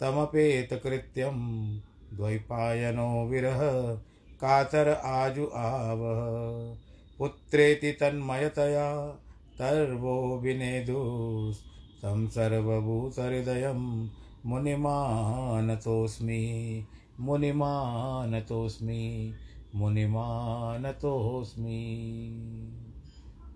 तमपेतकृत्यं 0.00 1.36
द्वैपायनो 2.16 3.26
विरह, 3.26 3.98
कातर 4.40 4.88
आजु 4.88 5.48
आवह। 5.54 6.76
पुत्रेति 7.18 7.92
तन्मयतया, 7.92 9.18
तर्वो 9.58 10.38
विनेदुस्तं 10.38 12.28
सर्वभूतहृदयं 12.28 14.08
मुनिमानतोऽस्मि 14.46 16.84
मुनिमानतोऽस्मि 17.20 19.34
मुनिमानतोऽस्मि। 19.74 22.00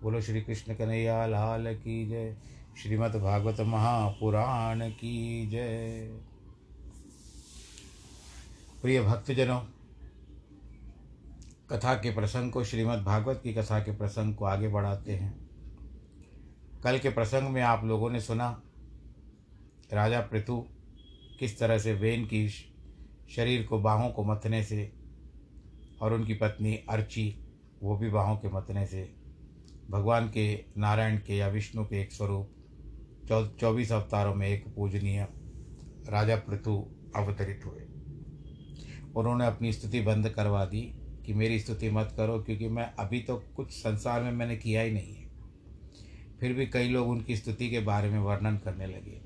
बोलो 0.03 0.21
श्री 0.21 0.41
कृष्ण 0.41 0.73
कन्हैया 0.73 1.25
लाल 1.25 1.75
की 1.75 2.07
जय। 2.07 2.37
श्रीमद् 2.83 3.15
भागवत 3.15 3.59
महापुराण 3.59 4.89
की 4.89 5.47
जय। 5.47 6.11
प्रिय 8.81 9.01
भक्तजनों, 9.01 9.59
कथा 11.69 11.93
के 11.93 12.13
प्रसंग 12.15 12.51
को 12.51 12.63
श्रीमद् 12.63 13.03
भागवत 13.03 13.41
की 13.43 13.53
कथा 13.53 13.79
के 13.79 13.91
प्रसंग 13.91 14.35
को 14.35 14.45
आगे 14.45 14.67
बढ़ाते 14.67 15.11
हैं। 15.11 15.49
कल 16.83 16.99
के 16.99 17.09
प्रसंग 17.09 17.49
में 17.49 17.61
आप 17.61 17.83
लोगों 17.85 18.09
ने 18.09 18.19
सुना, 18.21 18.49
राजा 19.93 20.21
पृथु 20.21 20.57
किस 21.39 21.59
तरह 21.59 21.77
से 21.77 21.93
वेन 21.93 22.25
की 22.25 22.47
शरीर 23.29 23.65
को 23.67 23.79
बाहों 23.79 24.09
को 24.09 24.23
मथने 24.23 24.63
से 24.63 24.91
और 26.01 26.13
उनकी 26.13 26.33
पत्नी 26.33 26.75
अर्ची, 26.89 27.37
वो 27.83 27.97
भी 27.97 28.09
बाहों 28.09 28.37
के 28.37 28.49
मतने 28.49 28.85
से, 28.87 29.03
भगवान 29.89 30.29
के 30.29 30.65
नारायण 30.77 31.17
के 31.17 31.37
या 31.37 31.47
विष्णु 31.47 31.85
के 31.85 32.01
एक 32.01 32.11
स्वरूप 32.11 32.49
चौबीस 33.59 33.91
अवतारों 33.91 34.35
में 34.35 34.47
एक 34.47 34.67
पूजनीय 34.75 35.27
राजा 36.09 36.35
पृथु 36.35 36.85
अवतरित 37.15 37.61
हुए। 37.65 37.98
उन्होंने 39.15 39.45
अपनी 39.45 39.73
स्तुति 39.73 40.01
बंद 40.01 40.29
करवा 40.29 40.65
दी 40.65 40.81
कि 41.25 41.33
मेरी 41.33 41.59
स्तुति 41.59 41.89
मत 41.89 42.13
करो, 42.17 42.39
क्योंकि 42.39 42.67
मैं 42.67 42.93
अभी 42.93 43.19
तो 43.19 43.43
कुछ 43.55 43.71
संसार 43.71 44.23
में 44.23 44.31
मैंने 44.31 44.57
किया 44.57 44.81
ही 44.81 44.91
नहीं 44.91 45.15
है। 45.15 45.29
फिर 46.39 46.53
भी 46.53 46.65
कई 46.67 46.89
लोग 46.89 47.09
उनकी 47.09 47.35
स्तुति 47.37 47.69
के 47.69 47.79
बारे 47.79 48.09
में 48.09 48.19
वर्णन 48.19 48.57
करने 48.57 48.85
लगे। 48.85 49.21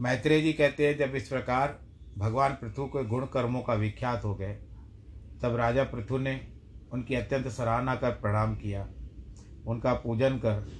मैत्रेय 0.00 0.42
जी 0.42 0.52
कहते 0.52 0.86
हैं, 0.86 0.98
जब 0.98 1.14
इस 1.14 1.28
प्रकार 1.28 1.80
भगवान 2.18 2.52
पृथु 2.52 2.86
के 2.86 3.04
गुण 3.04 3.26
कर्मों 3.26 3.60
का 3.60 3.74
विख्यात 3.74 4.24
हो 4.24 4.34
गए, 4.34 4.54
तब 5.42 5.56
राजा 5.56 5.84
पृथु 5.84 6.18
ने 6.18 6.48
उनकी 6.92 7.14
अत्यंत 7.14 7.48
सराहना 7.48 7.94
कर 7.94 8.10
प्रणाम 8.10 8.56
किया। 8.56 8.88
उनका 9.66 9.94
पूजन 9.94 10.38
कर 10.38 10.72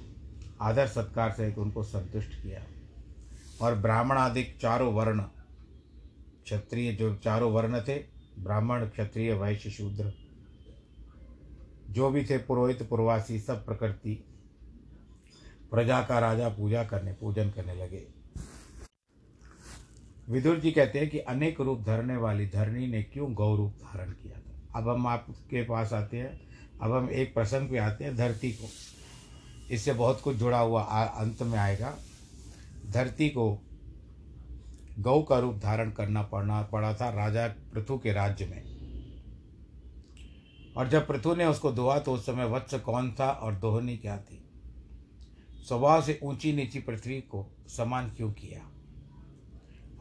आदर 0.61 0.87
सत्कार 0.87 1.31
सहित 1.31 1.57
उनको 1.57 1.83
संतुष्ट 1.83 2.31
किया। 2.43 2.63
और 3.61 3.75
ब्राह्मण 3.75 4.17
आदि 4.17 4.43
चारों 4.61 4.93
वर्ण 4.93 5.21
क्षत्रिय 6.43 6.93
जो 6.93 7.15
चारों 7.15 7.51
वर्ण 7.51 7.81
थे, 7.81 7.95
ब्राह्मण, 8.39 8.85
क्षत्रिय, 8.85 9.33
वैश्य, 9.33 9.69
शूद्र, 9.69 10.13
जो 11.89 12.09
भी 12.09 12.25
थे, 12.25 12.37
पुरोहित, 12.37 12.89
पुरवासी, 12.89 13.39
सब 13.39 13.65
प्रकृति, 13.65 14.23
प्रजा 15.71 16.01
का 16.03 16.19
राजा 16.19 16.49
पूजा 16.49 16.83
करने, 16.83 17.13
पूजन 17.13 17.49
करने 17.49 17.75
लगे। 17.75 18.07
विदुर 20.29 20.59
जी 20.59 20.71
कहते 20.71 20.99
हैं 20.99 21.09
कि 21.09 21.19
अनेक 21.19 21.61
रूप 21.61 21.81
धरने 21.81 22.17
वाली 22.17 22.47
धरणी 22.47 22.87
ने 22.87 23.03
क्यों 23.03 23.33
गौ 23.33 23.55
रूप 23.55 23.71
धारण 23.71 24.09
किया 24.09 24.39
था? 24.39 24.79
अब 24.79 24.89
हम 24.89 25.07
आपके 25.07 25.63
पास 25.63 25.93
आते 25.93 26.17
हैं, 26.17 26.41
अब 26.81 26.91
हम 26.91 27.09
एक 27.09 27.33
प्रसंग 27.33 27.69
पे 27.69 27.77
आते 27.77 28.03
हैं 28.03 28.17
धरती 28.17 28.51
को। 28.51 28.69
इससे 29.71 29.93
बहुत 29.93 30.21
कुछ 30.21 30.35
जुड़ा 30.35 30.59
हुआ 30.59 30.83
अंत 30.83 31.41
में 31.41 31.59
आएगा। 31.59 31.97
धरती 32.89 33.29
को 33.29 33.59
गौ 34.99 35.21
का 35.21 35.39
रूप 35.39 35.55
धारण 35.55 35.91
करना 35.91 36.21
पड़ना, 36.21 36.61
पड़ा 36.61 36.93
था 36.93 37.09
राजा 37.09 37.47
पृथु 37.47 37.97
के 37.97 38.13
राज्य 38.13 38.45
में। 38.45 38.73
और 40.77 40.87
जब 40.87 41.07
पृथु 41.07 41.35
ने 41.35 41.45
उसको 41.45 41.71
दोहा 41.71 41.99
तो 41.99 42.13
उस 42.13 42.25
समय 42.25 42.45
वत्स 42.45 42.73
कौन 42.73 43.15
था 43.19 43.31
और 43.31 43.55
दोहनी 43.55 43.97
क्या 43.97 44.17
थी? 44.17 44.49
स्वभाव 45.67 46.01
से 46.01 46.19
ऊँची 46.23 46.53
नीची 46.53 46.79
पृथ्वी 46.79 47.21
को 47.21 47.55
समान 47.67 48.09
क्यों 48.09 48.31
किया? 48.31 48.69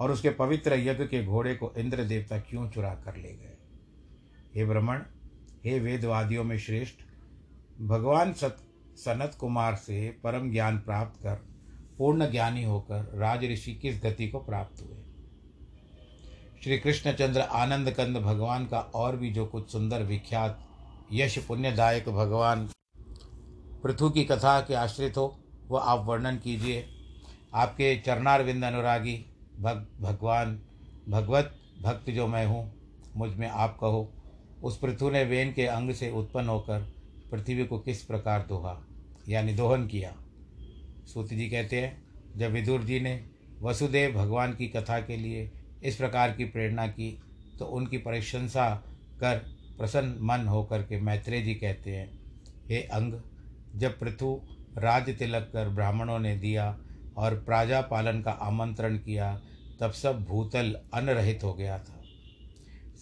और 0.00 0.10
उसके 0.10 0.30
पवित्र 0.30 0.74
यज्ञ 0.74 1.04
के 1.04 1.24
घोड़े 1.24 1.54
को 1.54 1.72
इंद्र 1.78 2.04
देवता 2.04 2.38
क्यों 2.38 2.70
चुरा 2.70 2.94
कर 2.94 3.16
ले 3.16 3.32
गए? 3.32 3.58
हे 4.54 4.64
ब्रह्मण, 4.64 5.02
हे 5.64 5.80
वेदवादियों 5.80 6.44
में 6.44 6.58
श्रेष्ठ, 6.58 6.94
भगवान 7.82 8.32
सत, 8.32 8.56
सनत 8.96 9.36
कुमार 9.40 9.74
से 9.74 10.20
परम 10.24 10.52
ज्ञान 10.52 10.78
प्राप्त 10.78 11.22
कर 11.22 11.51
पूर्ण 11.98 12.30
ज्ञानी 12.30 12.64
होकर 12.64 13.10
राज 13.14 13.44
ऋषि 13.44 13.74
किस 13.74 14.02
गति 14.02 14.28
को 14.28 14.38
प्राप्त 14.38 14.82
हुए? 14.82 14.98
श्री 16.64 16.78
कृष्णचंद्र 16.78 17.40
आनंद 17.40 17.90
कंद 17.90 18.16
भगवान 18.16 18.66
का 18.66 18.78
और 18.78 19.16
भी 19.16 19.30
जो 19.30 19.46
कुछ 19.46 19.72
सुंदर 19.72 20.02
विख्यात, 20.02 20.68
यश 21.12 21.38
पुण्यदायक 21.38 22.08
भगवान 22.08 22.68
पृथु 23.82 24.10
की 24.10 24.24
कथा 24.24 24.60
के 24.60 24.74
आश्रित 24.74 25.16
हो 25.16 25.38
वह 25.68 25.80
आप 25.80 26.04
वर्णन 26.06 26.36
कीजिए। 26.36 26.86
आपके 27.54 27.96
चरणारविंद 27.96 28.64
अनुरागी, 28.64 29.26
भग, 29.60 29.86
भगवान, 30.00 30.62
भगवत 31.08 31.58
भक्त 31.82 32.10
जो 32.10 32.26
मैं 32.26 32.46
हूँ, 32.46 32.72
मुझमें 33.16 33.48
आप 33.48 33.78
कहो, 33.80 34.12
उस 34.62 34.78
पृथु 34.78 35.10
ने 35.10 35.24
वेन 35.24 35.52
के 35.52 35.66
अंग 35.66 35.92
से 35.92 36.10
उत्पन्न 36.10 36.48
होकर 36.48 36.92
पृथ्वी 37.30 37.64
को 37.64 37.78
किस 37.78 38.02
प्रकार 38.02 38.46
दोहा, 38.48 38.80
यानी 39.28 39.54
दोहन 39.54 39.86
किया? 39.86 40.14
सूत 41.06 41.28
जी 41.28 41.48
कहते 41.50 41.80
हैं, 41.80 42.02
जब 42.36 42.52
विदुर 42.52 42.82
जी 42.82 43.00
ने 43.00 43.24
वसुदेव 43.62 44.12
भगवान 44.12 44.52
की 44.52 44.68
कथा 44.68 44.98
के 45.00 45.16
लिए 45.16 45.50
इस 45.82 45.96
प्रकार 45.96 46.32
की 46.32 46.44
प्रेरणा 46.44 46.86
की 46.86 47.10
तो 47.58 47.64
उनकी 47.66 47.98
प्रशंसा 47.98 48.68
कर 49.20 49.38
प्रसन्न 49.78 50.18
मन 50.20 50.46
होकर 50.48 50.82
के 50.82 51.00
मैत्रेय 51.00 51.42
जी 51.42 51.54
कहते 51.54 51.90
हैं, 51.90 52.08
हे 52.68 52.82
अंग, 52.82 53.20
जब 53.76 53.98
पृथु 53.98 54.40
राज 54.78 55.10
तिलक 55.18 55.50
कर 55.52 55.68
ब्राह्मणों 55.68 56.18
ने 56.18 56.36
दिया 56.36 56.76
और 57.16 57.34
प्राजा 57.40 57.80
पालन 57.80 58.22
का 58.22 58.30
आमंत्रण 58.30 58.96
किया, 58.96 59.34
तब 59.80 59.92
सब 59.92 60.22
भूतल 60.24 60.76
अन्न 60.94 61.10
रहित 61.10 61.44
हो 61.44 61.52
गया 61.54 61.78
था। 61.78 62.02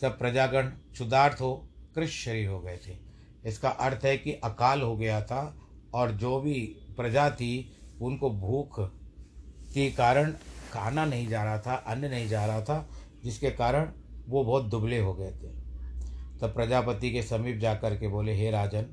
सब 0.01 0.19
प्रजागण 0.19 0.63
क्षुदार्थ 0.63 1.41
हो 1.41 1.55
कृष 1.95 2.25
शरीर 2.25 2.49
हो 2.49 2.61
गए 2.61 2.79
थे। 2.87 2.97
इसका 3.45 3.69
अर्थ 3.69 4.05
है 4.05 4.17
कि 4.17 4.33
अकाल 4.35 4.83
हो 4.83 4.97
गया 4.97 5.21
था 5.23 5.43
और 5.95 6.13
जो 6.13 6.41
भी 6.41 6.61
प्रजा 6.97 7.29
थी 7.31 7.53
उनको 8.01 8.31
भूख 8.31 8.81
के 9.75 9.91
कारण 9.91 10.33
खाना 10.73 11.05
नहीं 11.05 11.29
जा 11.29 11.45
रहा 11.45 11.59
था, 11.59 11.75
अन्न 11.75 12.11
नहीं 12.11 12.29
जा 12.29 12.47
रहा 12.47 12.61
था, 12.61 12.89
जिसके 13.25 13.51
कारण 13.51 13.93
वो 14.29 14.45
बहुत 14.45 14.65
दुबले 14.65 14.99
हो 14.99 15.15
गए 15.15 15.31
थे। 15.31 15.49
तब 16.41 16.53
प्रजापति 16.55 17.11
के 17.11 17.23
समीप 17.23 17.59
जाकर 17.59 17.97
के 17.97 18.09
बोले, 18.09 18.35
हे 18.35 18.51
राजन, 18.51 18.87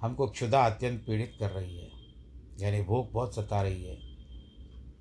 हमको 0.00 0.26
क्षुदा 0.26 0.66
अत्यंत 0.66 1.04
पीड़ित 1.06 1.36
कर 1.40 1.50
रही 1.50 1.76
है, 1.78 1.90
यानी 2.60 2.82
भूख 2.82 3.10
बहुत 3.12 3.34
सता 3.34 3.62
रही 3.62 3.84
है। 3.84 3.98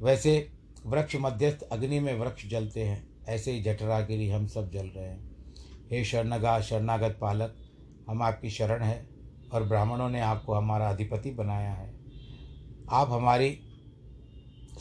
वैसे 0.02 0.52
वृक्ष 0.86 1.16
मध्यस्थ 1.16 1.62
अग्नि 1.62 2.00
में 2.00 2.14
वृक्ष 2.20 2.48
जलते 2.48 2.84
हैं, 2.84 3.08
ऐसे 3.28 3.52
ही 3.52 3.62
जठरागिरी 3.62 4.30
हम 4.30 4.48
सब 4.48 4.72
जल 4.72 4.86
रहे 4.86 5.06
हैं। 5.06 5.32
हे 5.92 6.04
शरणगा, 6.06 6.62
शरणागत 6.62 7.18
पालक, 7.22 7.56
हम 8.10 8.22
आपकी 8.22 8.50
शरण 8.50 8.84
है 8.84 9.08
और 9.54 9.64
ब्राह्मणों 9.64 10.10
ने 10.10 10.20
आपको 10.20 10.54
हमारा 10.54 10.90
अधिपति 10.90 11.32
बनाया 11.32 11.72
है। 11.72 12.03
आप 12.94 13.12
हमारी 13.12 13.60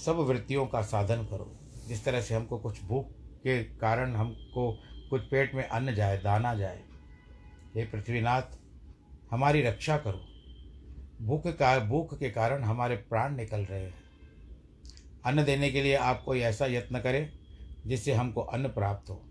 सब 0.05 0.17
वृत्तियों 0.17 0.67
का 0.67 0.83
साधन 0.83 1.25
करो। 1.25 1.57
जिस 1.89 2.05
तरह 2.05 2.21
से 2.21 2.35
हमको 2.35 2.59
कुछ 2.59 2.83
भूख 2.85 3.11
के 3.11 3.65
कारण 3.65 4.15
हमको 4.17 4.73
कुछ 5.11 5.23
पेट 5.23 5.55
में 5.55 5.69
अन्न 5.69 5.95
जाए, 5.95 6.19
दाना 6.19 6.55
जाए, 6.55 6.83
हे 7.77 7.85
पृथ्वीनाथ, 7.85 8.43
हमारी 9.31 9.63
रक्षा 9.63 9.97
करो। 9.97 10.21
भूख 11.23 11.47
का, 11.47 11.79
भूख 11.79 12.19
के 12.19 12.31
कारण 12.31 12.63
हमारे 12.63 12.97
प्राण 12.97 13.37
निकल 13.37 13.61
रहे 13.61 13.83
हैं। 13.83 13.95
अन्न 15.25 15.45
देने 15.45 15.71
के 15.71 15.83
लिए 15.83 15.95
आप 15.95 16.23
कोई 16.25 16.41
ऐसा 16.41 16.67
यत्न 16.67 17.01
करें 17.01 17.33
जिससे 17.87 18.13
हमको 18.13 18.41
अन्न 18.41 18.69
प्राप्त 18.69 19.11
हो। 19.11 19.23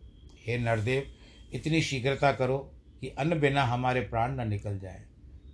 हे 0.47 0.57
नरदेव, 0.57 1.13
इतनी 1.53 1.81
शीघ्रता 1.81 2.31
करो 2.31 2.57
कि 3.01 3.09
अन्न 3.09 3.39
बिना 3.39 3.63
हमारे 3.63 4.01
प्राण 4.01 4.35
न 4.35 4.47
निकल 4.49 4.79
जाए। 4.79 5.10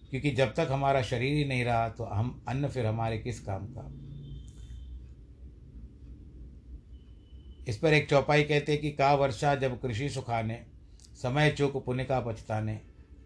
क्योंकि 0.09 0.31
जब 0.31 0.53
तक 0.53 0.67
हमारा 0.71 1.01
शरीर 1.01 1.33
ही 1.33 1.45
नहीं 1.45 1.65
रहा 1.65 1.89
तो 1.89 2.03
हम 2.03 2.45
अन्न 2.47 2.67
फिर 2.67 2.85
हमारे 2.85 3.17
किस 3.17 3.39
काम 3.39 3.65
का? 3.65 3.91
इस 7.67 7.77
पर 7.77 7.93
एक 7.93 8.09
चौपाई 8.09 8.43
कहते 8.43 8.71
हैं 8.71 8.81
कि 8.81 8.91
का 8.91 9.13
वर्षा 9.13 9.55
जब 9.55 9.81
कृषि 9.81 10.09
सुखाने, 10.09 10.65
समय 11.13 11.51
चूक 11.51 11.85
पुण्य 11.85 12.03
का 12.03 12.19
पछताने, 12.19 12.81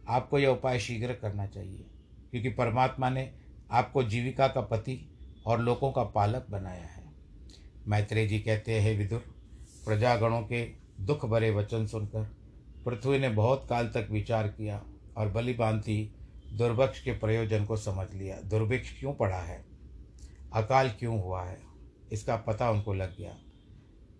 आपको 0.07 0.39
यह 0.39 0.49
उपाय 0.49 0.79
शीघ्र 0.79 1.13
करना 1.13 1.45
चाहिए। 1.45 1.85
क्योंकि 2.31 2.49
परमात्मा 2.49 3.09
ने 3.09 3.31
आपको 3.71 4.03
जीविका 4.03 4.47
का 4.47 4.61
पति 4.61 5.09
और 5.45 5.61
लोगों 5.61 5.91
का 5.91 6.03
पालक 6.03 6.45
बनाया 6.49 6.85
है। 6.85 7.03
मैत्रेय 7.87 8.27
जी 8.27 8.39
कहते 8.39 8.79
हैं 8.79 8.97
विदुर, 8.97 9.35
प्रजागणों 9.85 10.41
के 10.41 10.65
दुख 11.01 11.25
भरे 11.25 11.51
वचन 11.51 11.87
सुनकर 11.87 12.23
पृथ्वी 12.85 13.19
ने 13.19 13.29
बहुत 13.29 13.67
काल 13.69 13.87
तक 13.87 14.07
विचार 14.11 14.47
किया 14.47 14.83
और 15.17 15.29
बलि 15.29 15.53
दुर्भिक्ष 16.51 17.01
के 17.03 17.11
प्रयोजन 17.11 17.65
को 17.65 17.77
समझ 17.77 18.07
लिया। 18.13 18.35
दुर्भिक्ष 18.41 18.99
क्यों 18.99 19.13
पड़ा 19.13 19.37
है? 19.37 19.63
अकाल 20.53 20.89
क्यों 20.89 21.21
हुआ 21.21 21.43
है? 21.43 21.57
इसका 22.11 22.35
पता 22.37 22.69
उनको 22.71 22.93
लग 22.93 23.17
गया 23.17 23.35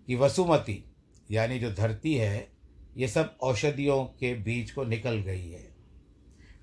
कि 0.08 0.14
वसुमती, 0.14 0.84
यानी 1.30 1.58
जो 1.58 1.70
धरती 1.72 2.14
है, 2.14 2.48
ये 2.96 3.08
सब 3.08 3.36
औषधियों 3.42 4.04
के 4.04 4.34
बीज 4.34 4.70
को 4.70 4.84
निकल 4.84 5.16
गई 5.18 5.48
है। 5.48 5.70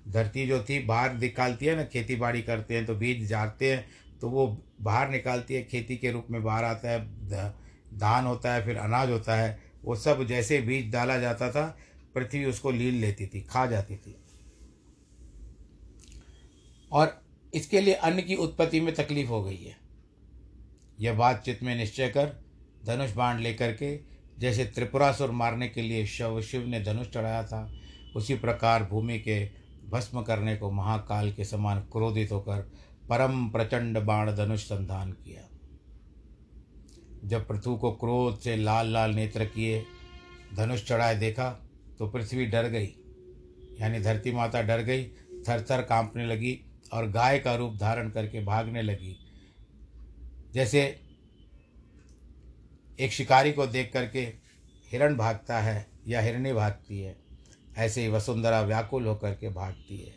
धरती 0.08 0.46
जो 0.46 0.62
थी, 0.64 0.78
बाहर 0.78 1.14
निकालती 1.14 1.66
है 1.66 1.76
ना, 1.76 1.84
खेती 1.84 2.16
बाड़ी 2.16 2.42
करते 2.42 2.76
हैं 2.76 2.84
तो 2.86 2.94
बीज 2.94 3.26
जाते 3.28 3.72
हैं 3.72 3.84
तो 4.20 4.28
वो 4.28 4.46
बाहर 4.80 5.10
निकालती 5.10 5.54
है, 5.54 5.62
खेती 5.62 5.96
के 5.96 6.10
रूप 6.10 6.26
में 6.30 6.42
बाहर 6.44 6.64
आता 6.64 6.90
है 6.90 7.00
धान 7.94 8.26
होता 8.26 8.54
है, 8.54 8.64
फिर 8.64 8.76
अनाज 8.76 9.10
होता 9.10 9.36
है, 9.36 9.58
वो 9.84 9.96
सब 9.96 10.26
जैसे 10.26 10.60
बीज 10.60 10.90
डाला 10.92 11.18
जाता 11.18 11.50
था, 11.50 11.64
पृथ्वी 12.14 12.44
उसको 12.44 12.70
लील 12.70 12.94
लेती 12.94 13.26
थी, 13.26 13.40
खा 13.40 13.66
जाती 13.66 13.96
थी। 13.96 14.16
और 16.92 17.20
इसके 17.52 17.80
लिए 17.80 17.94
अन्न 17.94 18.22
की 18.22 18.34
उत्पत्ति 18.36 18.80
में 18.80 18.94
तकलीफ़ 18.94 19.28
हो 19.28 19.42
गई 19.42 19.56
है। 19.56 19.76
यह 20.98 21.14
बात 21.14 21.42
चित्त 21.42 21.62
में 21.62 21.74
निश्चय 21.76 22.08
कर 22.08 22.32
धनुष 22.86 23.12
बाण 23.12 23.40
लेकर 23.40 23.72
के, 23.72 23.98
जैसे 24.38 24.64
त्रिपुरासुर 24.64 25.30
मारने 25.30 25.68
के 25.68 25.82
लिए 25.82 26.06
शव 26.06 26.40
शिव 26.42 26.66
ने 26.66 26.80
धनुष 26.80 27.08
चढ़ाया 27.08 27.42
था, 27.44 27.70
उसी 28.16 28.34
प्रकार 28.34 28.84
भूमि 28.84 29.18
के 29.18 29.44
भस्म 29.90 30.22
करने 30.22 30.56
को 30.56 30.70
महाकाल 30.70 31.32
के 31.32 31.44
समान 31.44 31.80
क्रोधित 31.92 32.32
होकर 32.32 32.70
परम 33.08 33.48
प्रचंड 33.48 33.98
बाण 33.98 34.32
धनुष 34.36 34.64
संधान 34.64 35.12
किया। 35.14 35.48
जब 37.24 37.46
पृथु 37.48 37.76
को 37.76 37.90
क्रोध 37.92 38.38
से 38.38 38.56
लाल 38.56 38.92
लाल 38.92 39.14
नेत्र 39.14 39.44
किए, 39.44 39.84
धनुष 40.56 40.84
चढ़ाए 40.84 41.16
देखा 41.18 41.50
तो 41.98 42.08
पृथ्वी 42.08 42.46
डर 42.46 42.68
गई, 42.68 42.88
यानी 43.80 44.00
धरती 44.00 44.32
माता 44.32 44.62
डर 44.62 44.82
गई 44.82 45.04
थर 45.48 45.64
थर 45.70 45.82
कांपने 45.82 46.26
लगी 46.26 46.52
और 46.92 47.08
गाय 47.10 47.38
का 47.38 47.54
रूप 47.54 47.76
धारण 47.76 48.10
करके 48.10 48.44
भागने 48.44 48.82
लगी। 48.82 49.16
जैसे 50.54 50.82
एक 52.98 53.12
शिकारी 53.12 53.52
को 53.52 53.66
देख 53.66 53.90
करके 53.92 54.20
हिरण 54.90 55.16
भागता 55.16 55.58
है 55.58 55.86
या 56.08 56.20
हिरणी 56.20 56.52
भागती 56.52 57.00
है, 57.00 57.16
ऐसे 57.78 58.02
ही 58.02 58.08
वसुंधरा 58.08 58.60
व्याकुल 58.62 59.06
होकर 59.06 59.34
के 59.34 59.48
भागती 59.48 59.98
है। 59.98 60.14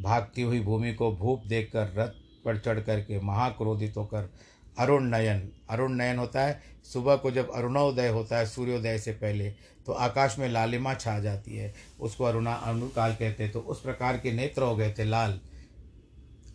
भागती 0.00 0.42
हुई 0.42 0.60
भूमि 0.60 0.92
को 0.94 1.10
भूप 1.12 1.46
देखकर, 1.46 1.92
रथ 1.94 2.42
पर 2.44 2.58
चढ़ 2.58 2.80
करके 2.80 3.20
महाक्रोधित 3.20 3.96
होकर 3.96 4.30
अरुण 4.78 5.04
नयन 5.04 5.48
अरुण 5.70 5.92
नयन 5.92 6.18
होता 6.18 6.40
है, 6.40 6.60
सुबह 6.84 7.16
को 7.16 7.30
जब 7.30 7.50
अरुणोदय 7.50 8.08
होता 8.08 8.38
है, 8.38 8.46
सूर्योदय 8.46 8.98
से 8.98 9.12
पहले 9.12 9.50
तो 9.86 9.92
आकाश 9.92 10.38
में 10.38 10.48
लालिमा 10.48 10.94
छा 10.94 11.18
जाती 11.18 11.56
है। 11.56 11.74
उसको 12.00 12.24
अरुणा 12.24 12.52
अरुण 12.52 12.88
काल 12.88 13.14
कहते 13.14 13.42
हैं। 13.42 13.52
तो 13.52 13.60
उस 13.60 13.80
प्रकार 13.80 14.18
के 14.18 14.32
नेत्र 14.32 14.62
हो 14.62 14.76
गए 14.76 14.92
थे 14.92 15.04
लाल। 15.04 15.40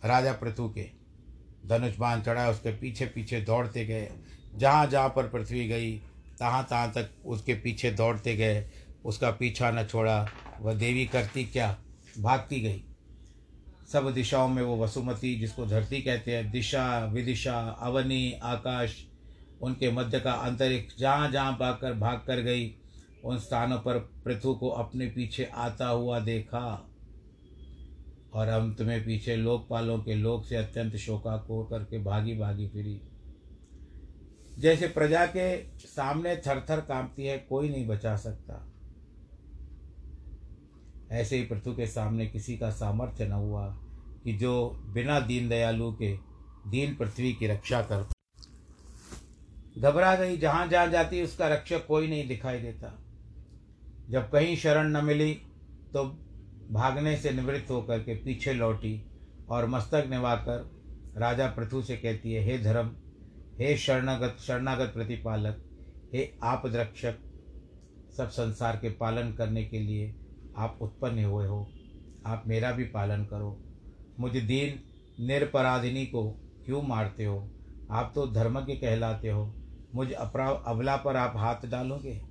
राजा 0.04 0.32
पृथु 0.32 0.68
के। 0.68 0.90
धनुष 1.66 1.98
बाण 1.98 2.20
चढ़ा 2.20 2.50
उसके 2.50 2.70
पीछे 2.70 3.06
पीछे 3.06 3.40
दौड़ते 3.40 3.86
गए। 3.86 4.10
जहाँ 4.56 4.86
जहाँ 4.86 5.08
पर 5.08 5.28
पृथ्वी 5.28 5.68
गई, 5.68 5.92
तहाँ 6.38 6.66
तहाँ 6.70 6.92
तक 6.92 7.10
उसके 7.26 7.54
पीछे 7.54 7.90
दौड़ते 7.90 8.36
गए। 8.36 8.70
उसका 9.04 9.30
पीछा 9.30 9.70
न 9.70 9.84
छोड़ा, 9.84 10.28
वह 10.60 10.74
देवी 10.74 11.06
करती 11.06 11.44
क्या? 11.44 11.78
भागती 12.18 12.60
गई। 12.60 12.84
सब 13.92 14.14
दिशाओं 14.14 14.48
में 14.48 14.62
वो 14.62 14.84
वसुमती, 14.84 15.36
जिसको 15.36 15.66
धरती 15.66 16.02
कहते 16.02 16.36
हैं, 16.36 16.50
दिशा, 16.50 17.04
विदिशा, 17.04 17.60
अवनी, 17.80 18.32
आकाश, 18.42 19.06
उनके 19.62 19.90
मध्य 19.90 20.20
का 20.20 20.32
अंतरिक्ष, 20.32 20.98
जहाँ 20.98 21.30
जहाँ 21.30 21.58
भाग 21.58 21.74
कर 21.74 21.92
भाग 21.92 22.18
कर 22.26 22.40
गई, 22.40 22.74
उन 23.24 23.38
स्थानों 23.38 23.78
पर 23.78 23.98
पृथु 23.98 24.54
को 24.54 24.68
अपने 24.68 25.06
पीछे 25.06 25.44
आता 25.44 25.86
हुआ 25.86 26.20
देखा। 26.20 26.90
और 28.34 28.48
हम 28.48 28.74
तुम्हें 28.74 29.04
पीछे 29.04 29.36
लोकपालों 29.36 29.98
के 29.98 30.14
लोक 30.14 30.46
से 30.46 30.56
अत्यंत 30.56 30.96
शोका 30.96 31.36
को 31.36 31.64
करके 31.64 31.98
भागी 31.98 32.34
भागी 32.36 32.68
फिरी। 32.68 33.00
जैसे 34.58 34.88
प्रजा 34.88 35.26
के 35.26 35.64
सामने 35.78 36.36
थर 36.36 36.66
थर 36.70 36.80
कांपती 36.80 37.24
है, 37.24 37.38
कोई 37.38 37.68
नहीं 37.68 37.86
बचा 37.86 38.16
सकता। 38.16 38.70
ऐसे 41.10 41.36
ही 41.36 41.42
पृथु 41.42 41.74
के 41.74 41.86
सामने 41.86 42.26
किसी 42.26 42.56
का 42.58 42.70
सामर्थ्य 42.70 43.26
न 43.26 43.32
हुआ 43.32 43.66
कि 44.24 44.32
जो 44.32 44.70
बिना 44.70 45.20
दीन 45.20 45.48
दयालु 45.48 45.92
के 45.92 46.16
दीन 46.70 46.94
पृथ्वी 46.94 47.32
की 47.32 47.46
रक्षा 47.46 47.82
कर 47.82 48.06
घबरा 49.78 50.14
गई, 50.16 50.36
जहाँ 50.36 50.66
जहाँ 50.68 50.88
जाती, 50.88 51.22
उसका 51.22 51.48
रक्षक 51.48 51.86
कोई 51.86 52.08
नहीं 52.08 52.28
दिखाई 52.28 52.58
देता। 52.58 52.98
जब 54.10 54.30
कहीं 54.30 54.56
शरण 54.56 54.88
न 54.88 55.04
मिली 55.04 55.34
तो 55.92 56.23
भागने 56.70 57.16
से 57.16 57.30
निवृत्त 57.30 57.70
होकर 57.70 57.98
के 57.98 58.14
पीछे 58.14 58.52
लौटी 58.52 59.06
और 59.48 59.66
मस्तक 59.66 60.06
निभाकर 60.10 60.74
राजा 61.16 61.46
पृथु 61.46 61.82
से 61.82 61.96
कहती 61.96 62.32
है, 62.32 62.44
हे 62.44 62.58
धर्म, 62.58 62.96
हे 63.60 63.76
शरणागत 63.76 64.36
शरणागत 64.40 64.92
प्रतिपालक, 64.94 65.64
हे 66.14 66.38
आप 66.42 66.62
रक्षक 66.66 67.18
सब 68.16 68.28
संसार 68.28 68.76
के 68.76 68.90
पालन 68.90 69.32
करने 69.32 69.64
के 69.64 69.78
लिए 69.78 70.14
आप 70.56 70.78
उत्पन्न 70.82 71.24
हुए 71.24 71.46
हो। 71.46 71.70
आप 72.26 72.44
मेरा 72.46 72.72
भी 72.72 72.84
पालन 72.84 73.24
करो। 73.24 73.60
मुझे 74.20 74.40
दीन 74.40 74.80
निरपराधिनी 75.26 76.06
को 76.06 76.30
क्यों 76.64 76.82
मारते 76.82 77.24
हो? 77.24 77.50
आप 77.90 78.12
तो 78.14 78.26
धर्म 78.26 78.60
के 78.60 78.76
कहलाते 78.76 79.28
हो। 79.28 79.54
मुझ 79.94 80.12
अपरा 80.12 80.48
अबला 80.48 80.96
पर 80.96 81.16
आप 81.16 81.32
हाथ 81.36 81.66
डालोगे? 81.66 82.22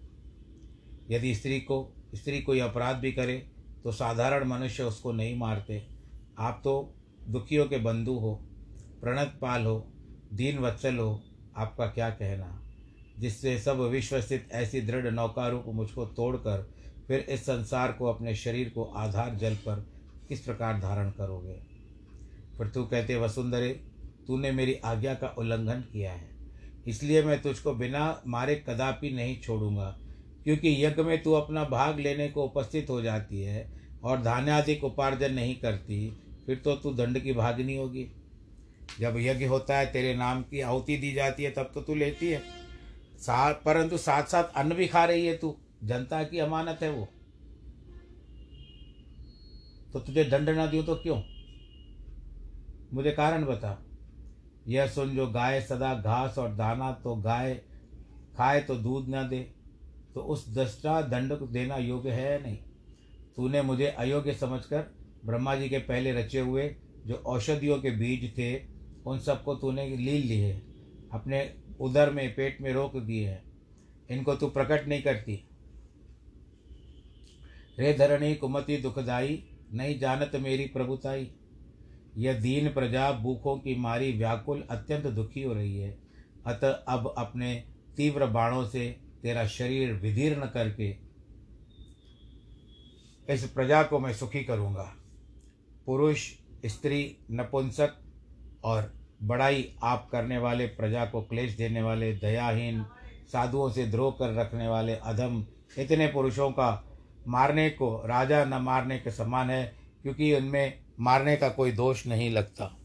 यदि 1.11 1.35
स्त्री 1.35 1.59
को, 1.59 1.93
स्त्री 2.15 2.41
कोई 2.41 2.59
अपराध 2.59 2.95
भी 2.95 3.11
करे 3.11 3.52
तो 3.83 3.91
साधारण 3.91 4.47
मनुष्य 4.47 4.83
उसको 4.83 5.11
नहीं 5.11 5.37
मारते। 5.37 5.87
आप 6.39 6.61
तो 6.63 6.95
दुखियों 7.29 7.65
के 7.65 7.77
बंधु 7.77 8.13
हो 8.13 8.35
प्रणत 9.01 9.39
पाल 9.41 9.65
हो 9.65 9.91
दीन 10.33 10.57
वत्सल 10.57 10.95
हो, 10.95 11.23
आपका 11.57 11.85
क्या 11.85 12.09
कहना? 12.09 12.59
जिससे 13.19 13.59
सब 13.59 13.79
विश्व 13.79 14.21
स्थित 14.21 14.49
ऐसी 14.51 14.81
दृढ़ 14.81 15.11
नौका 15.11 15.47
रूप 15.47 15.63
मुझको 15.67 16.05
तोड़कर 16.05 16.73
फिर 17.07 17.19
इस 17.19 17.43
संसार 17.43 17.91
को, 17.91 18.05
अपने 18.05 18.35
शरीर 18.35 18.69
को 18.69 18.83
आधार 18.83 19.35
जल 19.35 19.55
पर 19.55 19.85
किस 20.27 20.39
प्रकार 20.41 20.79
धारण 20.81 21.09
करोगे? 21.09 21.53
फिर 22.57 22.67
तू 22.67 22.83
कहते, 22.83 23.15
वसुंधरे, 23.15 23.69
तूने 24.27 24.51
मेरी 24.51 24.73
आज्ञा 24.73 25.13
का 25.13 25.27
उल्लंघन 25.27 25.81
किया 25.81 26.11
है। 26.11 26.29
इसलिए 26.87 27.23
मैं 27.23 27.41
तुझको 27.41 27.73
बिना 27.73 28.21
मारे 28.27 28.55
कदापि 28.55 29.09
नहीं 29.09 29.41
छोड़ूँगा। 29.41 29.99
क्योंकि 30.43 30.85
यज्ञ 30.85 31.03
में 31.03 31.23
तू 31.23 31.33
अपना 31.33 31.63
भाग 31.63 32.00
लेने 32.00 32.27
को 32.27 32.43
उपस्थित 32.43 32.89
हो 32.89 33.01
जाती 33.01 33.41
है 33.41 33.71
और 34.03 34.21
धान्यादिक 34.21 34.83
उपार्जन 34.83 35.33
नहीं 35.33 35.55
करती, 35.55 36.17
फिर 36.45 36.55
तो 36.57 36.75
तू 36.75 36.93
दंड 36.93 37.19
की 37.19 37.33
भागनी 37.33 37.75
होगी। 37.75 38.07
जब 39.00 39.15
यज्ञ 39.17 39.45
होता 39.45 39.77
है, 39.77 39.85
तेरे 39.85 40.15
नाम 40.15 40.41
की 40.41 40.62
आहुति 40.62 40.97
दी 40.97 41.13
जाती 41.13 41.43
है, 41.43 41.51
तब 41.51 41.71
तो 41.73 41.81
तू 41.81 41.95
लेती 41.95 42.29
है। 42.29 42.41
साथ 43.17 43.53
परंतु 43.53 43.97
साथ 43.97 44.23
साथ 44.23 44.43
अन्न 44.43 44.73
भी 44.73 44.88
खा 44.88 45.05
रही 45.05 45.25
है 45.25 45.38
तू। 45.38 45.57
जनता 45.83 46.23
की 46.23 46.39
अमानत 46.39 46.79
है 46.83 46.91
वो। 46.91 47.07
तो 49.93 50.00
तुझे 50.00 50.23
दंड 50.23 50.50
ना 50.50 50.65
दियो 50.65 50.83
तो 50.83 50.95
क्यों? 50.95 51.21
मुझे 52.93 53.12
कारण 53.12 53.45
बता। 53.45 53.85
यह 54.67 54.88
सुन 54.88 55.15
जो 55.15 55.27
गाय 55.27 55.62
सदा 55.62 55.95
घास 55.95 56.38
और 56.38 56.55
दाना 56.55 56.91
तो 56.91 57.15
गाय, 57.15 57.55
खाए 58.38 58.62
तो 58.62 58.75
दूध 58.75 59.05
न 59.09 59.29
दे। 59.29 59.52
तो 60.15 60.22
उस 60.22 60.53
दृष्टा 60.53 61.01
दंड 61.01 61.38
को 61.38 61.48
देना 61.48 61.77
योग्य 61.77 62.12
है 62.12 62.43
नहीं? 62.43 62.58
तूने 63.36 63.62
मुझे 63.62 63.88
अयोग्य 63.88 64.34
समझकर 64.34 64.96
ब्रह्मा 65.25 65.55
जी 65.55 65.70
के 65.70 65.77
पहले 65.77 66.12
रचे 66.12 66.39
हुए 66.39 66.75
जो 67.05 67.15
औषधियों 67.15 67.79
के 67.79 67.91
बीज 67.91 68.38
थे, 68.38 68.63
उन 69.05 69.20
सबको 69.20 69.55
तूने 69.55 69.89
लील 69.89 70.27
लिए 70.27 70.62
अपने 71.13 71.53
उदर 71.79 72.10
में, 72.10 72.36
पेट 72.36 72.62
में 72.62 72.74
रोक 72.74 72.98
दिए 72.98 73.29
हैं। 73.29 73.43
इनको 74.10 74.36
तू 74.36 74.48
प्रकट 74.48 74.88
नहीं 74.88 75.01
करती। 75.01 75.48
रे 77.79 77.93
धरणी 77.93 78.36
कुमति 78.36 78.77
दुखदाई, 78.77 79.43
नहीं 79.74 80.00
जानत 80.00 80.32
मेरी 80.36 80.65
प्रभुताई। 80.65 81.32
यह 82.17 82.39
दीन 82.39 82.74
प्रजा 82.74 83.12
भूखों 83.12 83.58
की 83.58 83.75
मारी 83.75 84.12
व्याकुल 84.12 84.62
अत्यंत 84.62 85.08
दुखी 85.08 85.41
हो 85.41 85.53
रही 85.53 85.77
है। 85.77 85.98
अतः 86.46 86.72
अब 86.72 87.13
अपने 87.17 87.63
तीव्र 87.98 88.25
बाणों 88.25 88.67
से 88.67 89.02
तेरा 89.23 89.47
शरीर 89.47 89.93
विदीर्ण 89.93 90.45
करके 90.45 90.97
इस 93.29 93.49
प्रजा 93.49 93.83
को 93.83 93.99
मैं 93.99 94.13
सुखी 94.13 94.43
करूँगा। 94.43 94.95
पुरुष, 95.85 96.31
स्त्री, 96.65 97.17
नपुंसक 97.31 97.93
और 98.63 98.93
बड़ाई 99.23 99.75
आप 99.83 100.09
करने 100.11 100.37
वाले, 100.37 100.65
प्रजा 100.65 101.05
को 101.05 101.21
क्लेश 101.21 101.53
देने 101.53 101.81
वाले, 101.81 102.13
दयाहीन, 102.13 102.85
साधुओं 103.33 103.69
से 103.69 103.85
द्रोह 103.85 104.11
कर 104.11 104.33
रखने 104.33 104.67
वाले, 104.67 104.95
अधम, 104.95 105.45
इतने 105.77 106.07
पुरुषों 106.07 106.51
का 106.51 106.83
मारने 107.27 107.69
को, 107.69 108.03
राजा 108.05 108.45
न 108.45 108.53
मारने 108.53 108.99
के 108.99 109.11
समान 109.11 109.49
है, 109.49 109.75
क्योंकि 110.01 110.35
उनमें 110.35 110.83
मारने 110.99 111.35
का 111.35 111.49
कोई 111.49 111.71
दोष 111.71 112.07
नहीं 112.07 112.31
लगता। 112.31 112.77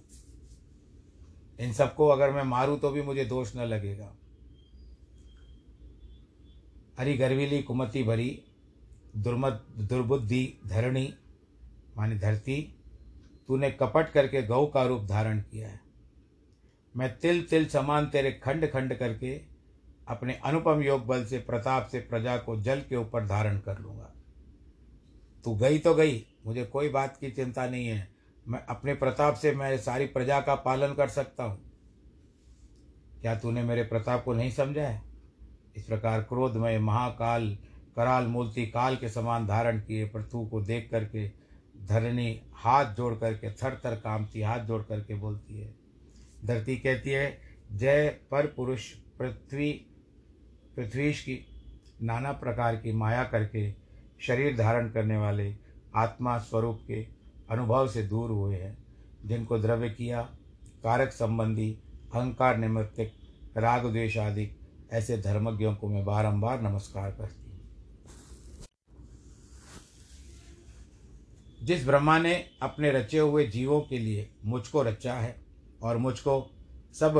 इन 1.61 1.73
सबको 1.73 2.09
अगर 2.09 2.30
मैं 2.30 2.42
मारूं 2.42 2.78
तो 2.78 2.90
भी 2.90 3.02
मुझे 3.02 3.25
दोष 3.25 3.57
न 3.57 3.61
लगेगा। 3.61 4.18
हरी 6.99 7.17
गर्वीली, 7.17 7.62
कुमति 7.62 8.02
भरी 8.02 8.43
दुर्मत 9.17 9.67
दुर्बुद्धि, 9.78 10.59
धरणी, 10.67 11.14
मानी 11.97 12.19
धरती, 12.19 12.75
तूने 13.49 13.71
कपट 13.71 14.11
करके 14.11 14.43
गौ 14.43 14.67
का 14.67 14.83
रूप 14.83 15.05
धारण 15.05 15.40
किया 15.40 15.69
है। 15.69 15.81
मैं 16.97 17.19
तिल 17.19 17.43
तिल 17.43 17.67
समान 17.67 18.07
तेरे 18.07 18.33
खंड 18.33 18.71
खंड 18.71 18.95
करके 18.95 19.40
अपने 20.09 20.35
अनुपम 20.35 20.83
योग 20.83 21.07
बल 21.07 21.25
से 21.25 21.38
प्रताप 21.38 21.87
से 21.87 22.00
प्रजा 22.00 22.37
को 22.37 22.61
जल 22.61 22.81
के 22.81 22.97
ऊपर 22.97 23.26
धारण 23.26 23.59
कर 23.59 23.78
लूँगा। 23.78 24.14
तू 25.45 25.55
गई 25.55 25.78
तो 25.78 25.95
गई, 25.95 26.26
मुझे 26.47 26.64
कोई 26.64 26.88
बात 26.88 27.17
की 27.17 27.31
चिंता 27.31 27.67
नहीं 27.67 27.87
है। 27.87 28.09
मैं 28.49 28.67
अपने 28.67 28.95
प्रताप 28.95 29.35
से 29.35 29.52
मैं 29.52 29.78
सारी 29.78 30.07
प्रजा 30.07 30.40
का 30.40 30.55
पालन 30.55 30.95
कर 30.95 31.09
सकता 31.09 31.45
हूँ। 31.45 31.73
क्या 33.21 33.35
तूने 33.35 33.62
मेरे 33.62 33.83
प्रताप 33.83 34.25
को 34.25 34.33
नहीं 34.35 34.50
समझा 34.50 34.88
है? 34.88 35.08
इस 35.79 35.85
प्रकार 35.85 36.23
क्रोधमय 36.23 36.79
महाकाल, 36.79 37.59
कराल 37.97 38.27
मूर्ति 38.27 38.67
काल 38.67 38.97
के 38.97 39.09
समान 39.09 39.47
धारण 39.47 39.81
किए, 39.81 40.09
पृथु 40.09 40.47
को 40.47 40.61
देख 40.61 40.89
करके 40.91 41.29
धरणी 41.87 42.41
हाथ 42.53 42.95
जोड़ 42.95 43.15
करके, 43.15 43.51
थर 43.51 43.83
थर 43.85 43.95
कामती 43.97 44.43
हाथ 44.43 44.59
जोड़ 44.59 44.83
करके 44.83 45.15
बोलती 45.15 45.61
है। 45.61 45.75
धरती 46.45 46.77
कहती 46.77 47.11
है, 47.11 47.39
जय 47.73 48.09
पर 48.31 48.47
पुरुष, 48.47 48.93
पृथ्वी, 49.19 49.73
पृथ्वीश 50.77 51.23
की 51.23 51.47
नाना 52.03 52.33
प्रकार 52.33 52.77
की 52.77 52.93
माया 52.93 53.25
करके 53.25 53.75
शरीर 54.21 54.57
धारण 54.57 54.91
करने 54.91 55.17
वाले 55.17 55.55
आत्मा 55.97 56.39
स्वरूप 56.39 56.81
के 56.87 57.07
अनुभव 57.51 57.89
से 57.89 58.03
दूर 58.03 58.31
हुए 58.31 58.57
हैं। 58.57 58.79
जिनको 59.25 59.59
द्रव्य 59.59 59.91
किया, 59.91 60.23
कारक 60.83 61.09
संबंधी, 61.09 61.79
अहंकार 62.15 62.57
निमित्तिक 62.57 63.13
राग 63.57 63.87
द्वेष 63.87 64.19
आदि 64.19 64.58
ऐसे 64.92 65.18
धर्मज्ञों 65.18 65.75
को 65.75 65.88
मैं 65.88 66.04
बारंबार 66.04 66.62
नमस्कार 66.62 67.11
करती 67.11 67.42
हूँ। 67.42 67.49
जिस 71.62 71.87
ब्रह्मा 71.87 72.18
ने 72.18 72.35
अपने 72.62 72.90
रचे 72.90 73.18
हुए 73.18 73.47
जीवों 73.47 73.80
के 73.80 73.99
लिए 73.99 74.30
मुझको 74.45 74.83
रचा 74.83 75.14
है 75.14 75.37
और 75.83 75.97
मुझको 75.97 76.57
सब 76.95 77.18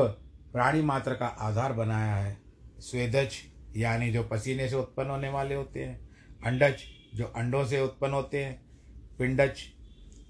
प्राणी 0.53 0.81
मात्र 0.81 1.13
का 1.13 1.25
आधार 1.25 1.73
बनाया 1.73 2.15
है, 2.15 2.37
स्वेदज, 2.79 3.35
यानी 3.77 4.11
जो 4.11 4.23
पसीने 4.23 4.69
से 4.69 4.75
उत्पन्न 4.75 5.09
होने 5.09 5.29
वाले 5.29 5.55
होते 5.55 5.83
हैं, 5.83 6.09
अंडज, 6.45 6.81
जो 7.15 7.25
अंडों 7.25 7.65
से 7.65 7.81
उत्पन्न 7.81 8.13
होते 8.13 8.43
हैं, 8.45 8.61
पिंडज, 9.17 9.61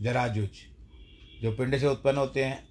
जराजुज, 0.01 0.50
जो 1.41 1.51
पिंड 1.51 1.77
से 1.77 1.88
उत्पन्न 1.88 2.17
होते 2.17 2.43
हैं 2.46 2.69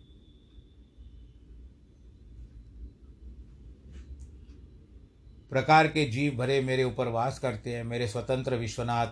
प्रकार 5.51 5.89
के 5.89 6.05
जीव 6.05 6.37
भरे 6.37 6.61
मेरे 6.61 6.85
ऊपर 6.85 7.09
वास 7.09 7.39
करते 7.39 7.77
हैं, 7.77 7.85
मेरे 7.85 8.09
स्वतंत्र 8.09 8.57
विश्वनाथ 8.57 9.07